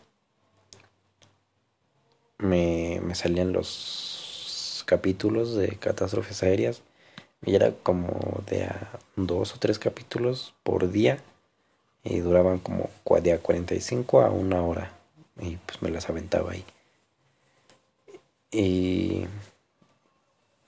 me, 2.38 3.00
me 3.02 3.16
salían 3.16 3.52
los 3.52 4.84
capítulos 4.86 5.56
de 5.56 5.76
catástrofes 5.78 6.44
aéreas 6.44 6.80
y 7.44 7.56
era 7.56 7.72
como 7.82 8.44
de 8.48 8.66
a 8.66 9.00
dos 9.16 9.52
o 9.52 9.58
tres 9.58 9.80
capítulos 9.80 10.54
por 10.62 10.92
día 10.92 11.18
y 12.04 12.20
duraban 12.20 12.60
como 12.60 12.88
de 13.20 13.32
a 13.32 13.40
45 13.40 14.20
a 14.22 14.30
una 14.30 14.62
hora 14.62 14.92
y 15.40 15.56
pues 15.56 15.82
me 15.82 15.90
las 15.90 16.08
aventaba 16.08 16.52
ahí. 16.52 16.64
Y 18.52 19.26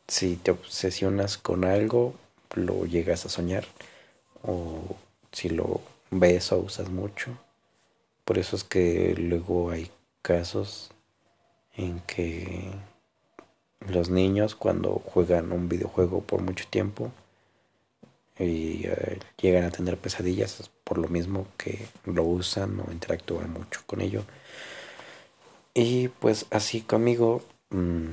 si 0.08 0.34
te 0.34 0.50
obsesionas 0.50 1.38
con 1.38 1.64
algo, 1.64 2.14
lo 2.56 2.86
llegas 2.86 3.24
a 3.24 3.28
soñar 3.28 3.64
o 4.42 4.96
si 5.30 5.48
lo 5.48 5.80
ves 6.10 6.52
o 6.52 6.58
usas 6.58 6.90
mucho. 6.90 7.36
Por 8.24 8.38
eso 8.38 8.56
es 8.56 8.64
que 8.64 9.14
luego 9.16 9.70
hay 9.70 9.90
casos 10.22 10.90
en 11.74 12.00
que 12.00 12.70
los 13.88 14.10
niños 14.10 14.54
cuando 14.54 15.02
juegan 15.04 15.52
un 15.52 15.68
videojuego 15.68 16.20
por 16.20 16.42
mucho 16.42 16.66
tiempo 16.68 17.10
y 18.38 18.86
eh, 18.86 19.18
llegan 19.40 19.64
a 19.64 19.70
tener 19.70 19.98
pesadillas 19.98 20.70
por 20.84 20.98
lo 20.98 21.08
mismo 21.08 21.46
que 21.56 21.86
lo 22.04 22.24
usan 22.24 22.80
o 22.80 22.90
interactúan 22.92 23.52
mucho 23.52 23.80
con 23.86 24.00
ello. 24.00 24.24
Y 25.74 26.08
pues 26.08 26.46
así 26.50 26.80
conmigo 26.80 27.42
mm, 27.70 28.10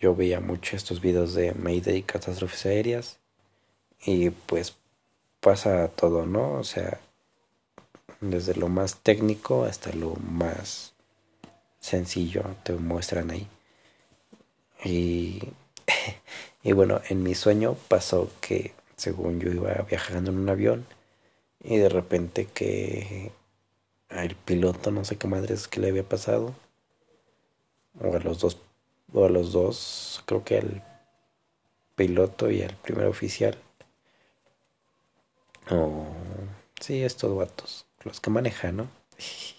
yo 0.00 0.14
veía 0.14 0.40
mucho 0.40 0.76
estos 0.76 1.00
videos 1.00 1.34
de 1.34 1.54
Mayday 1.54 2.02
catástrofes 2.02 2.66
aéreas 2.66 3.18
y 4.04 4.30
pues 4.30 4.76
pasa 5.46 5.86
todo, 5.86 6.26
¿no? 6.26 6.54
O 6.54 6.64
sea, 6.64 6.98
desde 8.20 8.56
lo 8.56 8.68
más 8.68 8.96
técnico 8.96 9.62
hasta 9.62 9.92
lo 9.92 10.16
más 10.16 10.92
sencillo 11.78 12.42
te 12.64 12.72
muestran 12.72 13.30
ahí. 13.30 13.46
Y, 14.84 15.40
y 16.64 16.72
bueno, 16.72 17.00
en 17.08 17.22
mi 17.22 17.36
sueño 17.36 17.76
pasó 17.86 18.28
que 18.40 18.74
según 18.96 19.38
yo 19.38 19.52
iba 19.52 19.72
viajando 19.88 20.32
en 20.32 20.38
un 20.38 20.48
avión 20.48 20.84
y 21.62 21.76
de 21.76 21.90
repente 21.90 22.46
que 22.46 23.30
al 24.08 24.34
piloto 24.34 24.90
no 24.90 25.04
sé 25.04 25.16
qué 25.16 25.28
madres 25.28 25.68
que 25.68 25.78
le 25.78 25.90
había 25.90 26.02
pasado 26.02 26.54
o 28.00 28.16
a 28.16 28.18
los 28.18 28.40
dos 28.40 28.58
o 29.12 29.24
a 29.24 29.28
los 29.28 29.52
dos 29.52 30.24
creo 30.26 30.42
que 30.42 30.58
al 30.58 30.82
piloto 31.94 32.50
y 32.50 32.62
al 32.62 32.74
primer 32.74 33.06
oficial 33.06 33.56
Oh, 35.70 36.06
sí, 36.80 37.02
estos 37.02 37.36
vatos, 37.36 37.86
los 38.04 38.20
que 38.20 38.30
manejan, 38.30 38.76
¿no? 38.76 38.88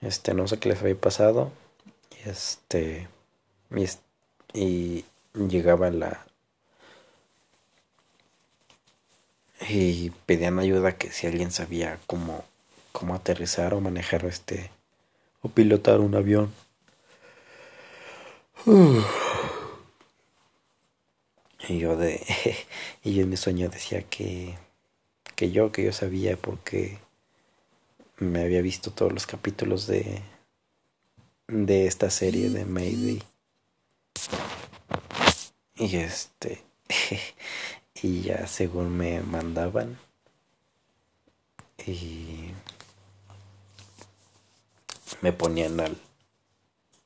Este, 0.00 0.34
no 0.34 0.46
sé 0.46 0.58
qué 0.58 0.68
les 0.68 0.80
había 0.82 1.00
pasado. 1.00 1.50
Y 2.10 2.28
este, 2.28 3.08
y, 4.52 5.04
llegaba 5.34 5.90
la... 5.90 6.26
Y 9.66 10.10
pedían 10.26 10.58
ayuda 10.58 10.98
que 10.98 11.10
si 11.10 11.26
alguien 11.26 11.50
sabía 11.50 11.98
cómo, 12.06 12.44
cómo 12.92 13.14
aterrizar 13.14 13.72
o 13.72 13.80
manejar 13.80 14.26
este, 14.26 14.70
o 15.40 15.48
pilotar 15.48 16.00
un 16.00 16.14
avión. 16.14 16.52
Y 21.68 21.78
yo 21.78 21.96
de 21.96 22.20
y 23.02 23.14
yo 23.14 23.22
en 23.22 23.30
mi 23.30 23.36
sueño 23.36 23.68
decía 23.68 24.02
que 24.02 24.56
que 25.34 25.50
yo 25.50 25.72
que 25.72 25.84
yo 25.84 25.92
sabía 25.92 26.36
porque 26.36 26.98
me 28.18 28.42
había 28.42 28.62
visto 28.62 28.90
todos 28.90 29.12
los 29.12 29.26
capítulos 29.26 29.86
de 29.86 30.22
de 31.48 31.86
esta 31.86 32.10
serie 32.10 32.50
de 32.50 32.64
Mayday. 32.64 33.22
Y 35.76 35.96
este 35.96 36.62
y 38.02 38.22
ya 38.22 38.46
según 38.46 38.96
me 38.96 39.20
mandaban 39.20 39.98
y 41.86 42.50
me 45.20 45.32
ponían 45.32 45.80
al 45.80 45.96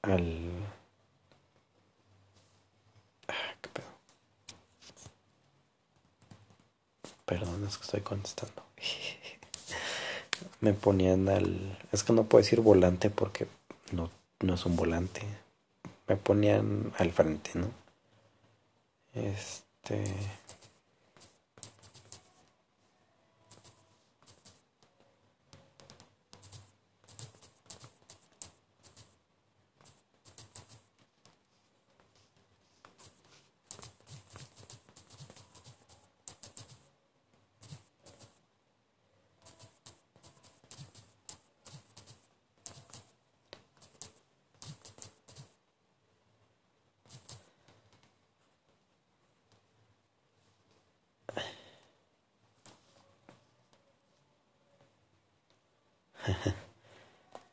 al 0.03 0.51
Perdón, 7.29 7.63
es 7.69 7.77
que 7.77 7.85
estoy 7.85 8.01
contestando. 8.01 8.63
Me 10.61 10.73
ponían 10.73 11.29
al... 11.29 11.79
Es 11.93 12.03
que 12.03 12.15
no 12.15 12.25
puedo 12.25 12.43
decir 12.43 12.63
volante 12.63 13.11
porque 13.11 13.47
no, 13.93 14.11
no 14.41 14.55
es 14.55 14.65
un 14.65 14.77
volante. 14.77 15.21
Me 16.07 16.17
ponían 16.17 16.91
al 16.97 17.13
frente, 17.13 17.51
¿no? 17.53 17.71
Este. 19.13 20.05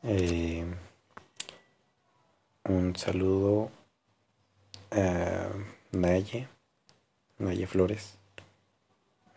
Eh, 0.07 0.63
un 2.65 2.95
saludo 2.95 3.71
a 4.91 5.49
Naye, 5.91 6.47
Naye 7.39 7.65
Flores, 7.65 8.13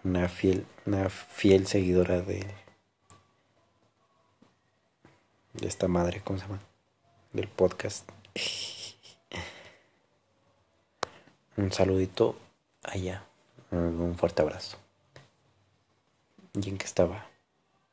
una 0.04 0.28
fiel, 0.28 0.66
una 0.84 1.08
fiel 1.48 1.66
seguidora 1.66 2.20
de, 2.20 2.44
de 5.54 5.66
esta 5.66 5.88
madre, 5.88 6.20
¿cómo 6.22 6.38
se 6.38 6.44
llama? 6.44 6.60
Del 7.32 7.48
podcast. 7.48 8.06
Un 11.56 11.72
saludito 11.72 12.36
allá, 12.82 13.24
un 13.70 14.14
fuerte 14.18 14.42
abrazo. 14.42 14.76
¿Y 16.52 16.68
en 16.68 16.76
qué 16.76 16.84
estaba? 16.84 17.26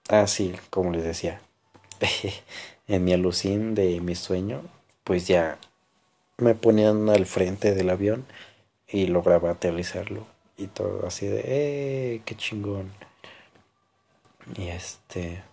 Ah, 0.10 0.28
sí, 0.28 0.54
como 0.70 0.92
les 0.92 1.06
decía, 1.06 1.40
en 2.90 3.06
mi 3.06 3.14
alucín 3.14 3.74
de 3.74 4.02
mi 4.02 4.16
sueño, 4.16 4.64
pues 5.06 5.28
ya 5.28 5.60
me 6.38 6.56
ponían 6.56 7.10
al 7.10 7.26
frente 7.26 7.74
del 7.74 7.90
avión 7.90 8.26
y 8.86 9.08
lograba 9.08 9.52
aterrizarlo 9.52 10.28
y 10.58 10.68
todo 10.68 11.08
así 11.08 11.26
de, 11.26 11.42
¡eh! 11.46 12.22
¡Qué 12.26 12.36
chingón! 12.36 12.92
Y 14.54 14.68
este. 14.68 15.44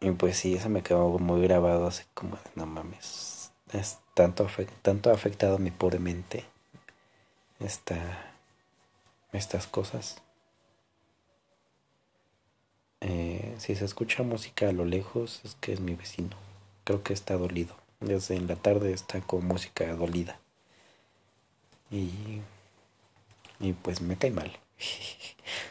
Y 0.00 0.10
pues 0.12 0.38
sí, 0.38 0.54
eso 0.54 0.68
me 0.70 0.82
quedó 0.82 1.18
muy 1.18 1.42
grabado, 1.42 1.86
así 1.86 2.04
como 2.14 2.38
no 2.54 2.66
mames. 2.66 3.52
Es 3.72 3.98
tanto, 4.14 4.48
tanto 4.82 5.10
ha 5.10 5.14
afectado 5.14 5.58
mi 5.58 5.70
pobre 5.70 5.98
mente 5.98 6.44
esta, 7.60 8.32
estas 9.32 9.66
cosas. 9.66 10.22
Eh, 13.02 13.54
si 13.58 13.74
se 13.74 13.84
escucha 13.84 14.22
música 14.22 14.68
a 14.68 14.72
lo 14.72 14.84
lejos, 14.84 15.40
es 15.44 15.54
que 15.60 15.72
es 15.72 15.80
mi 15.80 15.94
vecino. 15.94 16.36
Creo 16.84 17.02
que 17.02 17.12
está 17.12 17.36
dolido. 17.36 17.74
Desde 18.00 18.36
en 18.36 18.46
la 18.46 18.56
tarde 18.56 18.92
está 18.92 19.20
con 19.20 19.44
música 19.46 19.94
dolida. 19.94 20.38
Y, 21.90 22.40
y 23.58 23.72
pues 23.74 24.00
me 24.00 24.16
cae 24.16 24.30
mal. 24.30 24.58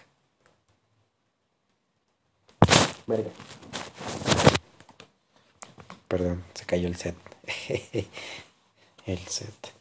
Perdón, 6.08 6.43
se 6.54 6.65
cayó 6.65 6.88
el 6.88 6.95
set. 6.95 7.15
el 9.06 9.19
set. 9.19 9.74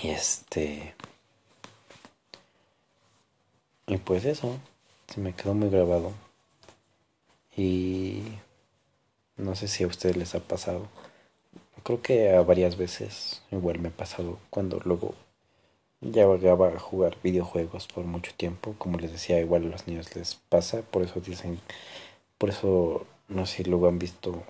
Y 0.00 0.10
este. 0.10 0.94
Y 3.86 3.96
pues 3.96 4.24
eso 4.24 4.58
se 5.08 5.20
me 5.20 5.34
quedó 5.34 5.54
muy 5.54 5.70
grabado. 5.70 6.12
Y 7.56 8.22
no 9.36 9.56
sé 9.56 9.66
si 9.66 9.84
a 9.84 9.88
ustedes 9.88 10.16
les 10.16 10.34
ha 10.34 10.40
pasado. 10.40 10.88
Creo 11.82 12.02
que 12.02 12.30
a 12.36 12.42
varias 12.42 12.76
veces 12.76 13.42
igual 13.50 13.78
me 13.80 13.88
ha 13.88 13.96
pasado 13.96 14.38
cuando 14.50 14.80
luego 14.84 15.14
ya 16.00 16.26
vagaba 16.26 16.68
a 16.68 16.78
jugar 16.78 17.16
videojuegos 17.22 17.88
por 17.88 18.04
mucho 18.04 18.32
tiempo. 18.36 18.74
Como 18.78 18.98
les 18.98 19.12
decía, 19.12 19.40
igual 19.40 19.64
a 19.64 19.68
los 19.68 19.86
niños 19.86 20.14
les 20.16 20.36
pasa. 20.36 20.82
Por 20.82 21.02
eso 21.02 21.20
dicen, 21.20 21.60
por 22.38 22.50
eso 22.50 23.06
no 23.28 23.46
sé 23.46 23.58
si 23.58 23.64
luego 23.64 23.88
han 23.88 23.98
visto 23.98 24.42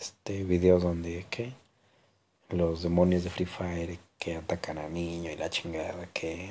este 0.00 0.44
videos 0.44 0.82
donde 0.82 1.26
que 1.30 1.52
los 2.50 2.82
demonios 2.82 3.24
de 3.24 3.30
Free 3.30 3.46
Fire 3.46 3.98
que 4.18 4.36
atacan 4.36 4.78
a 4.78 4.88
niños 4.88 5.34
y 5.34 5.36
la 5.36 5.50
chingada 5.50 6.08
que 6.12 6.50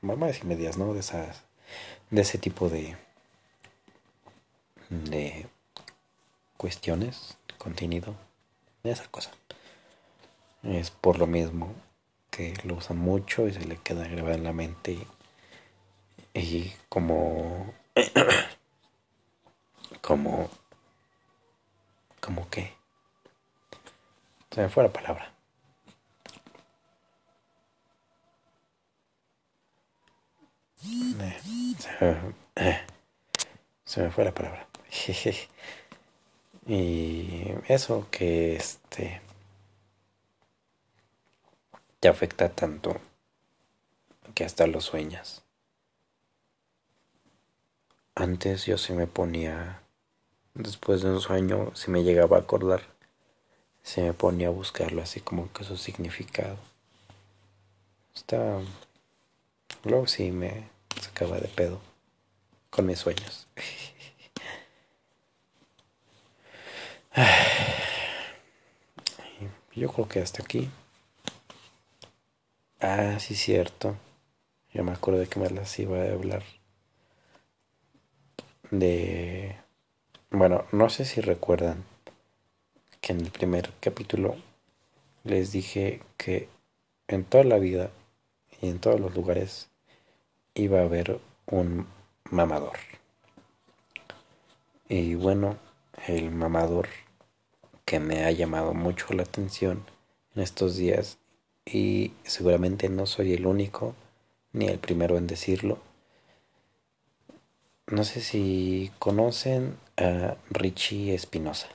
mamás 0.00 0.40
y 0.42 0.46
medias, 0.46 0.78
¿no? 0.78 0.94
De 0.94 1.00
esas 1.00 1.42
de 2.10 2.22
ese 2.22 2.38
tipo 2.38 2.68
de, 2.68 2.96
de 4.88 5.46
cuestiones, 6.56 7.36
contenido, 7.58 8.14
de 8.82 8.92
esa 8.92 9.06
cosa. 9.08 9.30
Es 10.62 10.90
por 10.90 11.18
lo 11.18 11.26
mismo 11.26 11.72
lo 12.64 12.76
usan 12.76 12.98
mucho 12.98 13.46
y 13.46 13.52
se 13.52 13.64
le 13.64 13.76
queda 13.78 14.06
grabado 14.06 14.34
en 14.34 14.44
la 14.44 14.52
mente 14.52 14.98
y, 16.34 16.72
como 16.88 17.74
como 20.02 20.50
como 22.20 22.48
que 22.50 22.72
se 24.50 24.62
me 24.62 24.68
fue 24.68 24.84
la 24.84 24.92
palabra 24.92 25.32
Se 33.84 34.02
me 34.02 34.10
fue 34.10 34.24
la 34.24 34.32
palabra. 34.32 34.66
y 36.66 37.44
eso 37.68 38.06
que 38.10 38.56
este 38.56 39.20
te 42.00 42.08
afecta 42.08 42.48
tanto 42.48 43.00
que 44.34 44.44
hasta 44.44 44.66
lo 44.66 44.80
sueñas. 44.80 45.42
Antes 48.14 48.66
yo 48.66 48.78
se 48.78 48.94
me 48.94 49.06
ponía, 49.06 49.82
después 50.54 51.02
de 51.02 51.10
un 51.10 51.20
sueño, 51.20 51.74
si 51.74 51.90
me 51.90 52.02
llegaba 52.02 52.36
a 52.36 52.40
acordar, 52.40 52.82
se 53.82 54.02
me 54.02 54.12
ponía 54.12 54.48
a 54.48 54.50
buscarlo 54.50 55.02
así 55.02 55.20
como 55.20 55.52
que 55.52 55.64
su 55.64 55.76
significado. 55.76 56.58
Está 58.14 58.60
Luego 59.84 60.06
sí 60.06 60.30
me 60.30 60.68
sacaba 61.00 61.38
de 61.38 61.48
pedo 61.48 61.80
con 62.70 62.86
mis 62.86 62.98
sueños. 62.98 63.46
Yo 69.74 69.90
creo 69.92 70.08
que 70.08 70.20
hasta 70.20 70.42
aquí. 70.42 70.68
Ah, 72.80 73.18
sí, 73.18 73.34
cierto. 73.34 73.96
Yo 74.72 74.84
me 74.84 74.92
de 74.94 75.26
que 75.26 75.40
me 75.40 75.50
las 75.50 75.76
iba 75.80 75.98
a 75.98 76.12
hablar. 76.12 76.44
De. 78.70 79.56
Bueno, 80.30 80.64
no 80.70 80.88
sé 80.88 81.04
si 81.04 81.20
recuerdan 81.20 81.84
que 83.00 83.12
en 83.12 83.20
el 83.22 83.32
primer 83.32 83.72
capítulo 83.80 84.36
les 85.24 85.50
dije 85.50 86.02
que 86.16 86.48
en 87.08 87.24
toda 87.24 87.42
la 87.42 87.58
vida 87.58 87.90
y 88.60 88.68
en 88.68 88.78
todos 88.78 89.00
los 89.00 89.12
lugares 89.12 89.70
iba 90.54 90.78
a 90.78 90.84
haber 90.84 91.18
un 91.46 91.88
mamador. 92.30 92.78
Y 94.88 95.16
bueno, 95.16 95.56
el 96.06 96.30
mamador 96.30 96.88
que 97.84 97.98
me 97.98 98.24
ha 98.24 98.30
llamado 98.30 98.72
mucho 98.72 99.14
la 99.14 99.24
atención 99.24 99.84
en 100.36 100.42
estos 100.42 100.76
días 100.76 101.18
y 101.72 102.12
seguramente 102.24 102.88
no 102.88 103.06
soy 103.06 103.34
el 103.34 103.46
único 103.46 103.94
ni 104.52 104.66
el 104.66 104.78
primero 104.78 105.16
en 105.18 105.26
decirlo. 105.26 105.78
No 107.86 108.04
sé 108.04 108.20
si 108.20 108.90
conocen 108.98 109.76
a 109.96 110.36
Richie 110.50 111.14
Espinosa. 111.14 111.68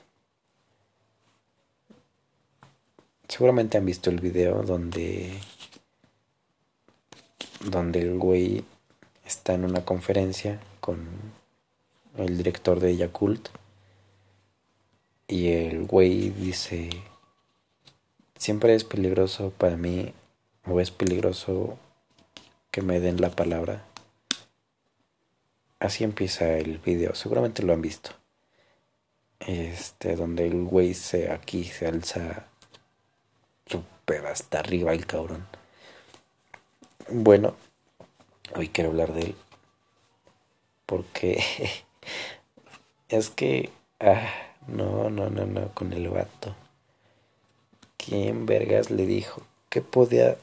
Seguramente 3.28 3.78
han 3.78 3.86
visto 3.86 4.10
el 4.10 4.20
video 4.20 4.62
donde 4.62 5.32
donde 7.60 8.02
el 8.02 8.18
güey 8.18 8.64
está 9.24 9.54
en 9.54 9.64
una 9.64 9.84
conferencia 9.84 10.60
con 10.80 11.08
el 12.16 12.36
director 12.36 12.78
de 12.78 12.96
Yakult 12.96 13.48
y 15.26 15.48
el 15.48 15.86
güey 15.86 16.30
dice, 16.30 16.90
siempre 18.44 18.74
es 18.74 18.84
peligroso 18.84 19.54
para 19.56 19.78
mí 19.78 20.12
o 20.66 20.78
es 20.78 20.90
peligroso 20.90 21.78
que 22.70 22.82
me 22.82 23.00
den 23.00 23.22
la 23.22 23.30
palabra. 23.30 23.86
Así 25.80 26.04
empieza 26.04 26.58
el 26.58 26.76
video, 26.76 27.14
seguramente 27.14 27.62
lo 27.62 27.72
han 27.72 27.80
visto. 27.80 28.10
Este, 29.40 30.14
donde 30.14 30.46
el 30.46 30.62
güey 30.64 30.92
se 30.92 31.32
aquí 31.32 31.64
se 31.64 31.86
alza 31.86 32.44
super 33.64 34.26
hasta 34.26 34.60
arriba 34.60 34.92
el 34.92 35.06
cabrón 35.06 35.46
Bueno, 37.08 37.56
hoy 38.54 38.68
quiero 38.68 38.90
hablar 38.90 39.14
de 39.14 39.22
él. 39.22 39.36
Porque 40.84 41.42
es 43.08 43.30
que... 43.30 43.70
Ah, 44.00 44.30
no, 44.66 45.08
no, 45.08 45.30
no, 45.30 45.46
no, 45.46 45.72
con 45.72 45.94
el 45.94 46.10
vato. 46.10 46.54
¿Quién 48.04 48.44
vergas 48.44 48.90
le 48.90 49.06
dijo? 49.06 49.42
¿Qué 49.70 49.80
podía 49.80 50.36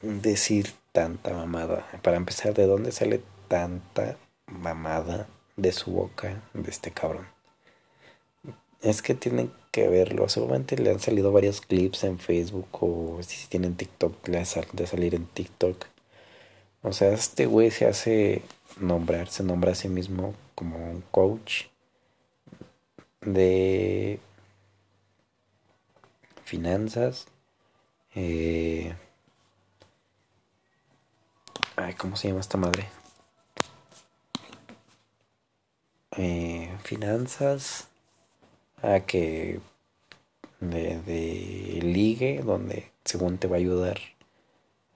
decir 0.00 0.72
tanta 0.92 1.32
mamada? 1.32 1.86
Para 2.02 2.16
empezar, 2.16 2.54
¿de 2.54 2.66
dónde 2.66 2.92
sale 2.92 3.20
tanta 3.48 4.16
mamada 4.46 5.26
de 5.56 5.72
su 5.72 5.90
boca 5.90 6.40
de 6.52 6.70
este 6.70 6.92
cabrón? 6.92 7.26
Es 8.80 9.02
que 9.02 9.14
tienen 9.14 9.50
que 9.72 9.88
verlo. 9.88 10.28
Seguramente 10.28 10.76
le 10.76 10.90
han 10.90 11.00
salido 11.00 11.32
varios 11.32 11.60
clips 11.62 12.04
en 12.04 12.20
Facebook 12.20 12.68
o 12.72 13.18
si 13.22 13.48
tienen 13.48 13.74
TikTok, 13.74 14.28
le 14.28 14.38
ha 14.38 14.44
de 14.72 14.86
salir 14.86 15.16
en 15.16 15.26
TikTok. 15.26 15.86
O 16.82 16.92
sea, 16.92 17.12
este 17.12 17.46
güey 17.46 17.72
se 17.72 17.86
hace 17.86 18.42
nombrar, 18.78 19.28
se 19.28 19.42
nombra 19.42 19.72
a 19.72 19.74
sí 19.74 19.88
mismo 19.88 20.34
como 20.54 20.90
un 20.90 21.02
coach 21.10 21.64
de 23.22 24.20
finanzas. 26.44 27.26
Eh, 28.14 28.94
ay, 31.76 31.94
¿cómo 31.94 32.16
se 32.16 32.28
llama 32.28 32.40
esta 32.40 32.58
madre? 32.58 32.88
Eh, 36.16 36.70
finanzas. 36.82 37.88
A 38.82 39.00
que 39.00 39.60
de, 40.60 41.00
de 41.00 41.80
ligue, 41.82 42.42
donde 42.44 42.90
según 43.04 43.38
te 43.38 43.48
va 43.48 43.56
a 43.56 43.58
ayudar 43.58 43.98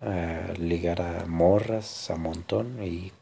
a 0.00 0.52
ligar 0.58 1.02
a 1.02 1.26
morras 1.26 2.10
a 2.10 2.16
montón 2.16 2.82
y 2.82 3.12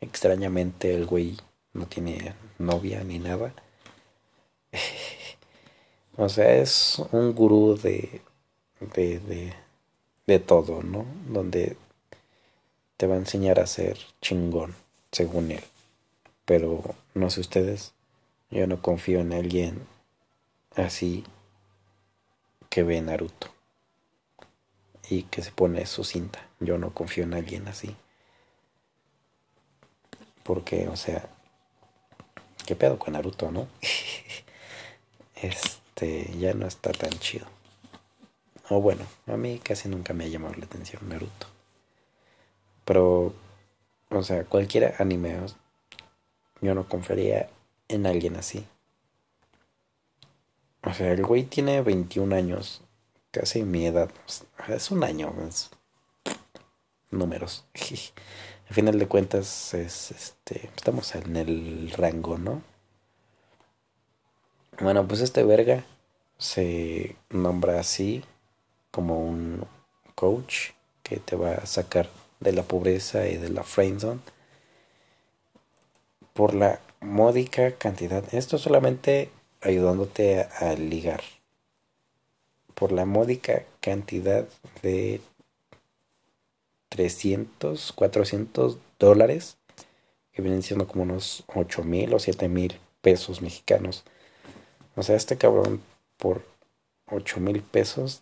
extrañamente 0.00 0.94
el 0.94 1.06
güey 1.06 1.36
no 1.72 1.86
tiene 1.86 2.34
novia 2.58 3.02
ni 3.04 3.18
nada. 3.18 3.52
o 6.16 6.28
sea, 6.28 6.54
es 6.56 7.00
un 7.12 7.34
gurú 7.34 7.76
de, 7.76 8.22
de, 8.80 9.18
de, 9.20 9.54
de 10.26 10.38
todo, 10.38 10.82
¿no? 10.82 11.04
Donde 11.28 11.76
te 12.96 13.06
va 13.06 13.14
a 13.14 13.18
enseñar 13.18 13.60
a 13.60 13.66
ser 13.66 13.98
chingón, 14.20 14.74
según 15.10 15.50
él. 15.50 15.64
Pero 16.44 16.94
no 17.14 17.30
sé 17.30 17.40
ustedes, 17.40 17.92
yo 18.50 18.66
no 18.66 18.80
confío 18.80 19.20
en 19.20 19.32
alguien 19.32 19.86
así 20.76 21.24
que 22.70 22.82
ve 22.82 23.00
Naruto 23.00 23.48
y 25.08 25.24
que 25.24 25.42
se 25.42 25.52
pone 25.52 25.86
su 25.86 26.04
cinta. 26.04 26.46
Yo 26.60 26.78
no 26.78 26.94
confío 26.94 27.24
en 27.24 27.34
alguien 27.34 27.68
así. 27.68 27.96
Porque, 30.42 30.88
o 30.88 30.96
sea, 30.96 31.28
¿qué 32.66 32.76
pedo 32.76 32.98
con 32.98 33.14
Naruto, 33.14 33.50
no? 33.50 33.68
este, 35.36 35.83
ya 35.96 36.54
no 36.54 36.66
está 36.66 36.92
tan 36.92 37.10
chido. 37.10 37.46
O 38.70 38.80
bueno, 38.80 39.06
a 39.26 39.36
mí 39.36 39.60
casi 39.62 39.88
nunca 39.88 40.14
me 40.14 40.24
ha 40.24 40.28
llamado 40.28 40.54
la 40.54 40.64
atención 40.64 41.08
Naruto. 41.08 41.46
Pero, 42.84 43.34
o 44.10 44.22
sea, 44.22 44.44
cualquier 44.44 44.94
anime, 44.98 45.36
yo 46.60 46.74
no 46.74 46.88
confiaría 46.88 47.50
en 47.88 48.06
alguien 48.06 48.36
así. 48.36 48.66
O 50.82 50.92
sea, 50.92 51.12
el 51.12 51.24
güey 51.24 51.44
tiene 51.44 51.80
21 51.80 52.34
años, 52.34 52.82
casi 53.30 53.62
mi 53.62 53.86
edad. 53.86 54.10
Es 54.68 54.90
un 54.90 55.04
año, 55.04 55.32
es 55.46 55.70
números. 57.10 57.64
Al 58.68 58.74
final 58.74 58.98
de 58.98 59.06
cuentas, 59.06 59.74
es 59.74 60.10
este, 60.10 60.70
estamos 60.76 61.14
en 61.14 61.36
el 61.36 61.90
rango, 61.96 62.38
¿no? 62.38 62.62
Bueno, 64.80 65.06
pues 65.06 65.20
este 65.20 65.44
verga 65.44 65.84
se 66.36 67.16
nombra 67.30 67.78
así 67.78 68.24
como 68.90 69.24
un 69.24 69.64
coach 70.14 70.70
que 71.02 71.18
te 71.18 71.36
va 71.36 71.52
a 71.52 71.66
sacar 71.66 72.08
de 72.40 72.52
la 72.52 72.64
pobreza 72.64 73.28
y 73.28 73.36
de 73.36 73.50
la 73.50 73.62
friendzone 73.62 74.20
por 76.32 76.54
la 76.54 76.80
módica 77.00 77.72
cantidad. 77.72 78.24
Esto 78.34 78.58
solamente 78.58 79.30
ayudándote 79.60 80.40
a, 80.40 80.74
ligar 80.74 81.22
por 82.74 82.90
la 82.90 83.06
módica 83.06 83.64
cantidad 83.80 84.44
de 84.82 85.20
300, 86.88 87.92
400 87.92 88.78
dólares, 88.98 89.56
que 90.32 90.42
vienen 90.42 90.62
siendo 90.62 90.88
como 90.88 91.04
unos 91.04 91.44
8 91.54 91.84
mil 91.84 92.12
o 92.12 92.18
7 92.18 92.48
mil 92.48 92.78
pesos 93.00 93.40
mexicanos. 93.40 94.04
O 94.96 95.02
sea, 95.02 95.16
este 95.16 95.36
cabrón 95.36 95.82
por 96.16 96.44
8 97.10 97.40
mil 97.40 97.62
pesos 97.62 98.20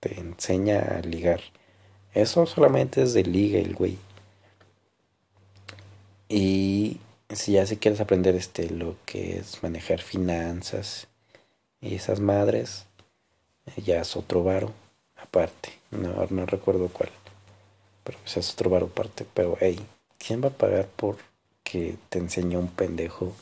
te 0.00 0.18
enseña 0.18 0.80
a 0.80 1.00
ligar. 1.00 1.40
Eso 2.14 2.46
solamente 2.46 3.02
es 3.02 3.14
de 3.14 3.24
liga 3.24 3.58
el 3.58 3.74
güey. 3.74 3.98
Y 6.28 7.00
si 7.30 7.52
ya 7.52 7.66
si 7.66 7.76
quieres 7.76 8.00
aprender 8.00 8.34
este 8.34 8.70
lo 8.70 8.96
que 9.06 9.38
es 9.38 9.62
manejar 9.62 10.00
finanzas 10.00 11.08
y 11.80 11.94
esas 11.94 12.20
madres, 12.20 12.86
ya 13.76 14.00
es 14.00 14.16
otro 14.16 14.44
varo 14.44 14.72
aparte. 15.16 15.70
No, 15.90 16.26
no 16.30 16.46
recuerdo 16.46 16.88
cuál. 16.88 17.10
Pero 18.04 18.18
pues 18.18 18.36
es 18.36 18.52
otro 18.52 18.70
varo 18.70 18.86
aparte. 18.86 19.26
Pero 19.34 19.56
hey, 19.60 19.78
¿quién 20.18 20.42
va 20.42 20.48
a 20.48 20.52
pagar 20.52 20.86
por 20.86 21.16
que 21.64 21.96
te 22.08 22.18
enseñó 22.18 22.60
un 22.60 22.68
pendejo 22.68 23.34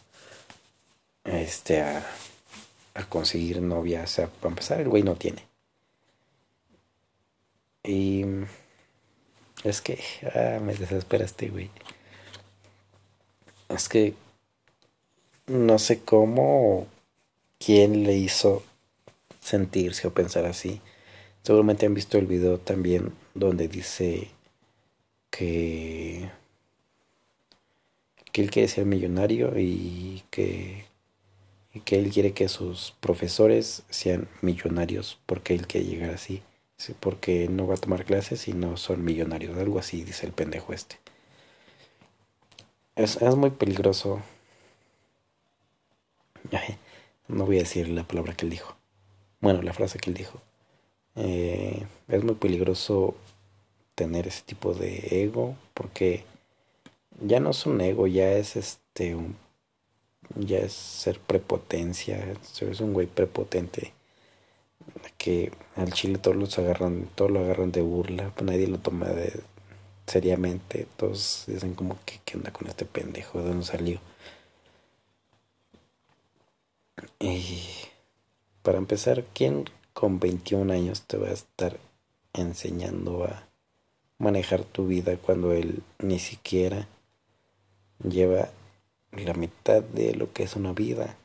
este 1.25 1.81
a, 1.81 2.05
a 2.97 3.05
conseguir 3.05 3.61
novia? 3.61 4.03
O 4.03 4.07
sea, 4.07 4.29
para 4.29 4.51
empezar, 4.51 4.81
el 4.81 4.89
güey 4.89 5.03
no 5.03 5.15
tiene. 5.17 5.45
Y 7.85 8.25
es 9.63 9.81
que 9.81 10.01
ah, 10.35 10.61
me 10.61 10.75
desespera 10.75 11.25
este 11.25 11.49
güey. 11.49 11.71
Es 13.69 13.89
que 13.89 14.15
no 15.47 15.79
sé 15.79 16.01
cómo, 16.01 16.87
quién 17.59 18.05
le 18.05 18.15
hizo 18.15 18.63
sentirse 19.41 20.09
o 20.09 20.15
pensar 20.15 20.45
así. 20.47 20.81
Seguramente 21.43 21.87
han 21.87 21.95
visto 21.95 22.19
el 22.19 22.27
video 22.27 22.59
también 22.59 23.13
donde 23.35 23.69
dice 23.69 24.29
que, 25.31 26.29
que 28.33 28.43
él 28.43 28.51
quiere 28.51 28.69
ser 28.69 28.87
millonario 28.87 29.57
y 29.57 30.25
que, 30.31 30.87
que 31.85 31.99
él 31.99 32.11
quiere 32.11 32.33
que 32.33 32.49
sus 32.49 32.95
profesores 33.01 33.83
sean 33.91 34.29
millonarios 34.43 35.19
porque 35.27 35.55
él 35.55 35.67
quiere 35.67 35.87
llegar 35.87 36.11
así. 36.11 36.43
Porque 37.01 37.49
no 37.49 37.67
va 37.67 37.75
a 37.75 37.79
tomar 37.79 38.05
clases 38.05 38.49
y 38.49 38.53
no 38.53 38.77
son 38.77 39.05
millonarios. 39.05 39.57
Algo 39.57 39.79
así 39.79 40.05
dice 40.05 40.27
el 40.27 40.33
pendejo 40.33 40.73
este. 40.73 40.99
Es, 42.95 43.21
muy 43.37 43.51
peligroso. 43.51 44.23
No 47.29 47.45
voy 47.47 47.57
a 47.57 47.61
decir 47.61 47.89
la 47.89 48.05
palabra 48.05 48.35
que 48.35 48.45
él 48.47 48.51
dijo. 48.51 48.77
Bueno, 49.41 49.63
la 49.63 49.73
frase 49.73 49.99
que 49.99 50.11
él 50.11 50.17
dijo. 50.17 50.41
Eh, 51.17 51.87
es 52.09 52.25
muy 52.25 52.35
peligroso 52.35 53.17
tener 53.95 54.27
ese 54.29 54.43
tipo 54.43 54.75
de 54.75 55.23
ego 55.23 55.57
porque 55.75 56.25
ya 57.21 57.41
no 57.41 57.51
es 57.51 57.67
un 57.67 57.81
ego, 57.81 58.07
ya 58.07 58.33
es 58.33 58.57
este 58.57 59.15
un, 59.15 59.37
ya 60.35 60.59
es 60.59 60.73
ser 60.73 61.19
prepotencia, 61.21 62.35
es 62.61 62.81
un 62.81 62.93
güey 62.93 63.07
prepotente 63.07 63.93
que 65.19 65.53
al 65.77 65.93
chile 65.93 66.19
todos 66.19 66.37
los 66.37 66.59
agarran, 66.59 67.09
todos 67.15 67.31
lo 67.31 67.41
agarran 67.41 67.73
de 67.73 67.83
burla, 67.83 68.31
pues 68.35 68.45
nadie 68.45 68.67
lo 68.67 68.79
toma 68.79 69.07
de 69.09 69.41
seriamente. 70.07 70.87
Todos 70.97 71.45
dicen 71.47 71.75
como 71.75 71.99
que 72.05 72.21
qué 72.25 72.37
onda 72.37 72.53
con 72.53 72.69
este 72.69 72.85
pendejo, 72.85 73.41
de 73.41 73.49
dónde 73.49 73.65
salió. 73.65 74.01
Y 77.19 77.63
para 78.63 78.79
empezar, 78.79 79.25
¿quién 79.35 79.69
con 79.93 80.19
21 80.21 80.73
años 80.73 81.03
te 81.03 81.17
va 81.17 81.29
a 81.29 81.33
estar 81.33 81.79
enseñando 82.33 83.25
a 83.25 83.47
manejar 84.19 84.65
tu 84.65 84.87
vida 84.87 85.17
cuando 85.17 85.53
él 85.53 85.83
ni 85.99 86.19
siquiera 86.19 86.87
lleva 88.03 88.49
la 89.13 89.35
mitad 89.35 89.83
de 89.83 90.15
lo 90.15 90.33
que 90.33 90.45
es 90.45 90.57
una 90.57 90.73
vida? 90.73 91.17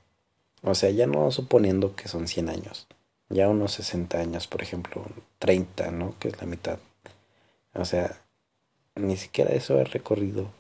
O 0.64 0.76
sea, 0.76 0.90
ya 0.92 1.08
no 1.08 1.32
suponiendo 1.32 1.96
que 1.96 2.08
son 2.08 2.28
100 2.28 2.50
años, 2.50 2.88
ya 3.30 3.50
unos 3.50 3.74
60 3.74 4.20
años, 4.20 4.48
por 4.48 4.62
ejemplo, 4.62 5.06
30, 5.40 5.92
¿no? 5.92 6.16
Que 6.20 6.30
es 6.30 6.40
la 6.40 6.48
mitad. 6.48 6.80
O 7.74 7.86
sea, 7.86 8.22
ni 8.96 9.18
siquiera 9.18 9.52
eso 9.52 9.80
he 9.80 9.84
recorrido. 9.86 10.52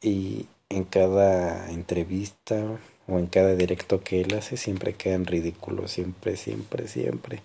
Y 0.00 0.46
en 0.68 0.84
cada 0.84 1.70
entrevista 1.70 2.78
o 3.06 3.18
en 3.18 3.26
cada 3.26 3.54
directo 3.54 4.02
que 4.02 4.20
él 4.20 4.34
hace 4.34 4.56
siempre 4.56 4.94
queda 4.94 5.14
en 5.14 5.26
ridículo, 5.26 5.88
siempre, 5.88 6.36
siempre, 6.36 6.88
siempre. 6.88 7.42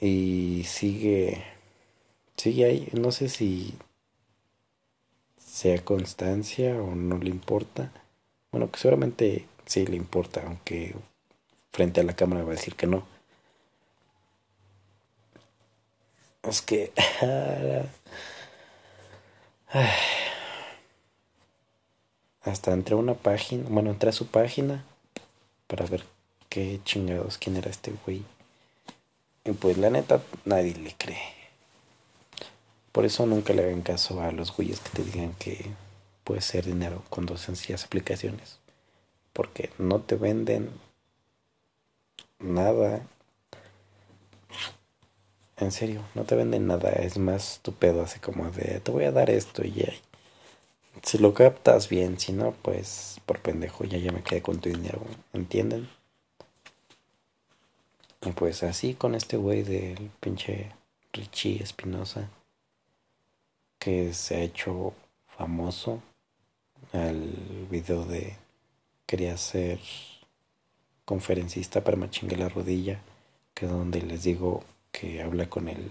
Y 0.00 0.64
sigue, 0.66 1.44
sigue 2.36 2.64
ahí. 2.64 2.88
No 2.92 3.12
sé 3.12 3.28
si 3.28 3.74
sea 5.54 5.84
constancia 5.84 6.74
o 6.82 6.96
no 6.96 7.16
le 7.18 7.30
importa. 7.30 7.92
Bueno, 8.50 8.72
que 8.72 8.80
seguramente 8.80 9.46
sí 9.66 9.86
le 9.86 9.94
importa, 9.94 10.42
aunque 10.44 10.96
frente 11.72 12.00
a 12.00 12.04
la 12.04 12.16
cámara 12.16 12.42
va 12.42 12.48
a 12.48 12.56
decir 12.56 12.74
que 12.74 12.88
no. 12.88 13.06
Es 16.42 16.60
que... 16.60 16.90
Hasta 22.42 22.72
entré 22.72 22.94
a 22.94 22.98
una 22.98 23.14
página, 23.14 23.68
bueno, 23.70 23.90
entré 23.90 24.10
a 24.10 24.12
su 24.12 24.26
página 24.26 24.84
para 25.68 25.86
ver 25.86 26.04
qué 26.48 26.80
chingados, 26.84 27.38
quién 27.38 27.56
era 27.56 27.70
este 27.70 27.92
güey. 28.04 28.24
Y 29.44 29.52
pues 29.52 29.78
la 29.78 29.90
neta, 29.90 30.20
nadie 30.44 30.74
le 30.74 30.94
cree. 30.94 31.43
Por 32.94 33.04
eso 33.04 33.26
nunca 33.26 33.52
le 33.52 33.64
hagan 33.64 33.82
caso 33.82 34.22
a 34.22 34.30
los 34.30 34.56
güeyes 34.56 34.78
que 34.78 34.90
te 34.90 35.02
digan 35.02 35.34
que 35.34 35.66
puede 36.22 36.40
ser 36.40 36.64
dinero 36.64 37.02
con 37.10 37.26
dos 37.26 37.40
sencillas 37.40 37.84
aplicaciones. 37.84 38.60
Porque 39.32 39.70
no 39.78 40.00
te 40.00 40.14
venden 40.14 40.70
nada. 42.38 43.04
En 45.56 45.72
serio, 45.72 46.02
no 46.14 46.22
te 46.22 46.36
venden 46.36 46.68
nada. 46.68 46.90
Es 46.90 47.18
más 47.18 47.58
tu 47.62 47.72
pedo, 47.72 48.00
así 48.00 48.20
como 48.20 48.48
de 48.52 48.78
te 48.78 48.92
voy 48.92 49.02
a 49.06 49.10
dar 49.10 49.28
esto 49.28 49.64
y 49.64 49.72
ya. 49.72 49.92
Si 51.02 51.18
lo 51.18 51.34
captas 51.34 51.88
bien, 51.88 52.20
si 52.20 52.32
no, 52.32 52.52
pues 52.62 53.20
por 53.26 53.40
pendejo 53.40 53.82
ya 53.82 53.98
ya 53.98 54.12
me 54.12 54.22
quedé 54.22 54.40
con 54.40 54.60
tu 54.60 54.68
dinero. 54.68 55.00
¿Entienden? 55.32 55.88
Y 58.22 58.30
pues 58.30 58.62
así 58.62 58.94
con 58.94 59.16
este 59.16 59.36
güey 59.36 59.64
del 59.64 60.12
pinche 60.20 60.70
Richie 61.12 61.60
Espinosa 61.60 62.30
que 63.84 64.14
se 64.14 64.36
ha 64.36 64.40
hecho 64.40 64.94
famoso 65.36 66.00
al 66.94 67.66
video 67.70 68.06
de 68.06 68.34
quería 69.04 69.36
ser 69.36 69.78
conferencista 71.04 71.84
para 71.84 71.98
me 71.98 72.38
la 72.38 72.48
rodilla 72.48 73.02
que 73.52 73.66
es 73.66 73.70
donde 73.70 74.00
les 74.00 74.22
digo 74.22 74.64
que 74.90 75.20
habla 75.20 75.50
con 75.50 75.68
el 75.68 75.90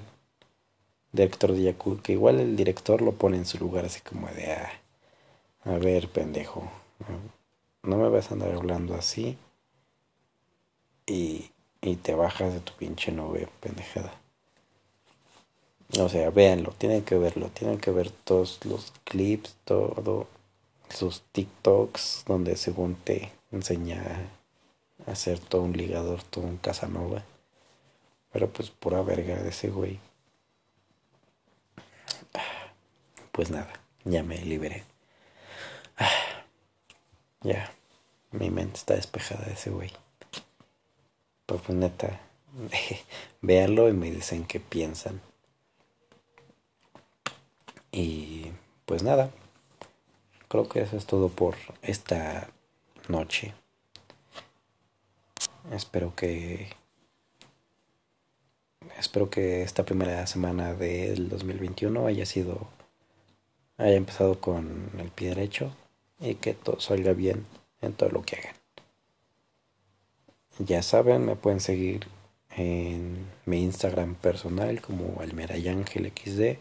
director 1.12 1.54
de 1.54 1.76
que 2.02 2.14
igual 2.14 2.40
el 2.40 2.56
director 2.56 3.00
lo 3.00 3.12
pone 3.12 3.38
en 3.38 3.46
su 3.46 3.60
lugar 3.60 3.86
así 3.86 4.02
como 4.02 4.28
de 4.30 4.54
ah, 4.54 4.72
a 5.66 5.78
ver 5.78 6.10
pendejo 6.10 6.68
no 7.84 7.98
me 7.98 8.10
vas 8.10 8.32
a 8.32 8.34
andar 8.34 8.54
hablando 8.54 8.96
así 8.96 9.38
y, 11.06 11.52
y 11.80 11.98
te 11.98 12.16
bajas 12.16 12.56
de 12.56 12.60
tu 12.60 12.74
pinche 12.74 13.12
nube 13.12 13.48
pendejada 13.60 14.23
o 16.00 16.10
sea, 16.10 16.30
véanlo, 16.32 16.72
tienen 16.78 17.04
que 17.04 17.16
verlo, 17.18 17.50
tienen 17.50 17.80
que 17.80 17.92
ver 17.92 18.10
todos 18.12 18.60
los 18.66 18.94
clips, 19.04 19.56
todo, 19.64 20.28
sus 20.90 21.22
TikToks, 21.32 22.24
donde 22.28 22.56
según 22.58 22.96
te 22.96 23.32
enseña 23.52 24.28
a 25.06 25.12
hacer 25.12 25.40
todo 25.40 25.62
un 25.64 25.74
ligador, 25.74 26.24
todo 26.24 26.46
un 26.46 26.58
Casanova. 26.58 27.24
Pero 28.32 28.50
pues 28.50 28.72
pura 28.72 29.02
verga 29.04 29.36
de 29.36 29.50
ese 29.50 29.70
güey. 29.70 30.00
Pues 33.32 33.50
nada, 33.52 33.74
ya 34.04 34.24
me 34.24 34.38
liberé. 34.40 34.84
Ya, 37.42 37.74
mi 38.32 38.50
mente 38.50 38.78
está 38.78 38.96
despejada 38.96 39.46
de 39.46 39.54
ese 39.54 39.70
güey. 39.70 39.92
Pues, 41.46 41.70
neta, 41.70 42.22
véanlo 43.42 43.90
y 43.90 43.94
me 43.94 44.10
dicen 44.10 44.46
qué 44.46 44.60
piensan. 44.60 45.22
Y 47.92 48.52
pues 48.86 49.04
nada, 49.04 49.32
creo 50.48 50.68
que 50.68 50.82
eso 50.82 50.98
es 50.98 51.06
todo 51.06 51.30
por 51.30 51.56
esta 51.82 52.50
noche. 53.08 53.54
Espero 55.72 56.14
que 56.16 56.70
espero 58.98 59.30
que 59.30 59.64
esta 59.64 59.84
primera 59.84 60.28
semana 60.28 60.74
del 60.74 61.30
2021 61.30 62.06
haya 62.06 62.26
sido 62.26 62.68
haya 63.78 63.96
empezado 63.96 64.40
con 64.40 64.92
el 65.00 65.10
pie 65.10 65.30
derecho 65.30 65.74
y 66.20 66.36
que 66.36 66.54
todo 66.54 66.80
salga 66.80 67.14
bien 67.14 67.46
en 67.82 67.94
todo 67.94 68.10
lo 68.10 68.24
que 68.24 68.38
hagan. 68.38 68.56
Ya 70.60 70.84
saben, 70.84 71.26
me 71.26 71.36
pueden 71.36 71.60
seguir 71.60 72.08
en 72.56 73.26
mi 73.46 73.64
Instagram 73.64 74.16
personal 74.16 74.82
como 74.82 75.20
XD 76.16 76.58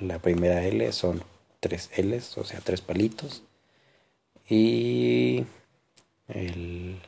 la 0.00 0.18
primera 0.18 0.64
L 0.64 0.92
son 0.92 1.22
tres 1.60 1.90
L's, 1.96 2.36
o 2.38 2.44
sea, 2.44 2.60
tres 2.60 2.80
palitos. 2.80 3.42
Y 4.48 5.44
el, 6.28 7.00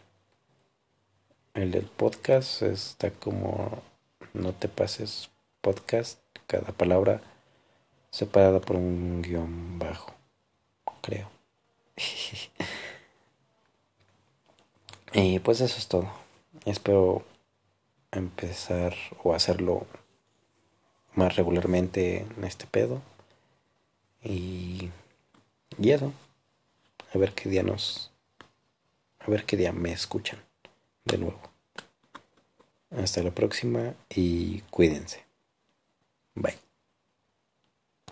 el 1.55 1.71
del 1.71 1.87
podcast 1.87 2.63
está 2.63 3.11
como 3.11 3.83
no 4.35 4.53
te 4.53 4.69
pases 4.69 5.31
podcast, 5.61 6.21
cada 6.47 6.73
palabra 6.73 7.21
separada 8.11 8.61
por 8.61 8.77
un 8.77 9.23
guion 9.23 9.79
bajo, 9.79 10.15
creo. 11.01 11.29
y 15.13 15.39
pues 15.41 15.61
eso 15.61 15.79
es 15.79 15.89
todo. 15.89 16.11
Espero 16.65 17.25
empezar 18.13 18.95
o 19.25 19.35
hacerlo 19.35 19.87
más 21.15 21.37
regularmente 21.37 22.27
en 22.37 22.45
este 22.45 22.67
pedo. 22.67 23.03
Y, 24.23 24.91
y. 25.79 26.13
A 27.15 27.19
ver 27.19 27.33
qué 27.33 27.49
día 27.49 27.63
nos. 27.63 28.11
A 29.21 29.31
ver 29.31 29.45
qué 29.45 29.57
día 29.57 29.73
me 29.73 29.93
escuchan 29.93 30.41
de 31.05 31.19
nuevo. 31.19 31.41
Hasta 32.91 33.23
la 33.23 33.31
próxima 33.31 33.95
y 34.11 34.61
cuídense. 34.71 35.25
Bye. 36.35 36.72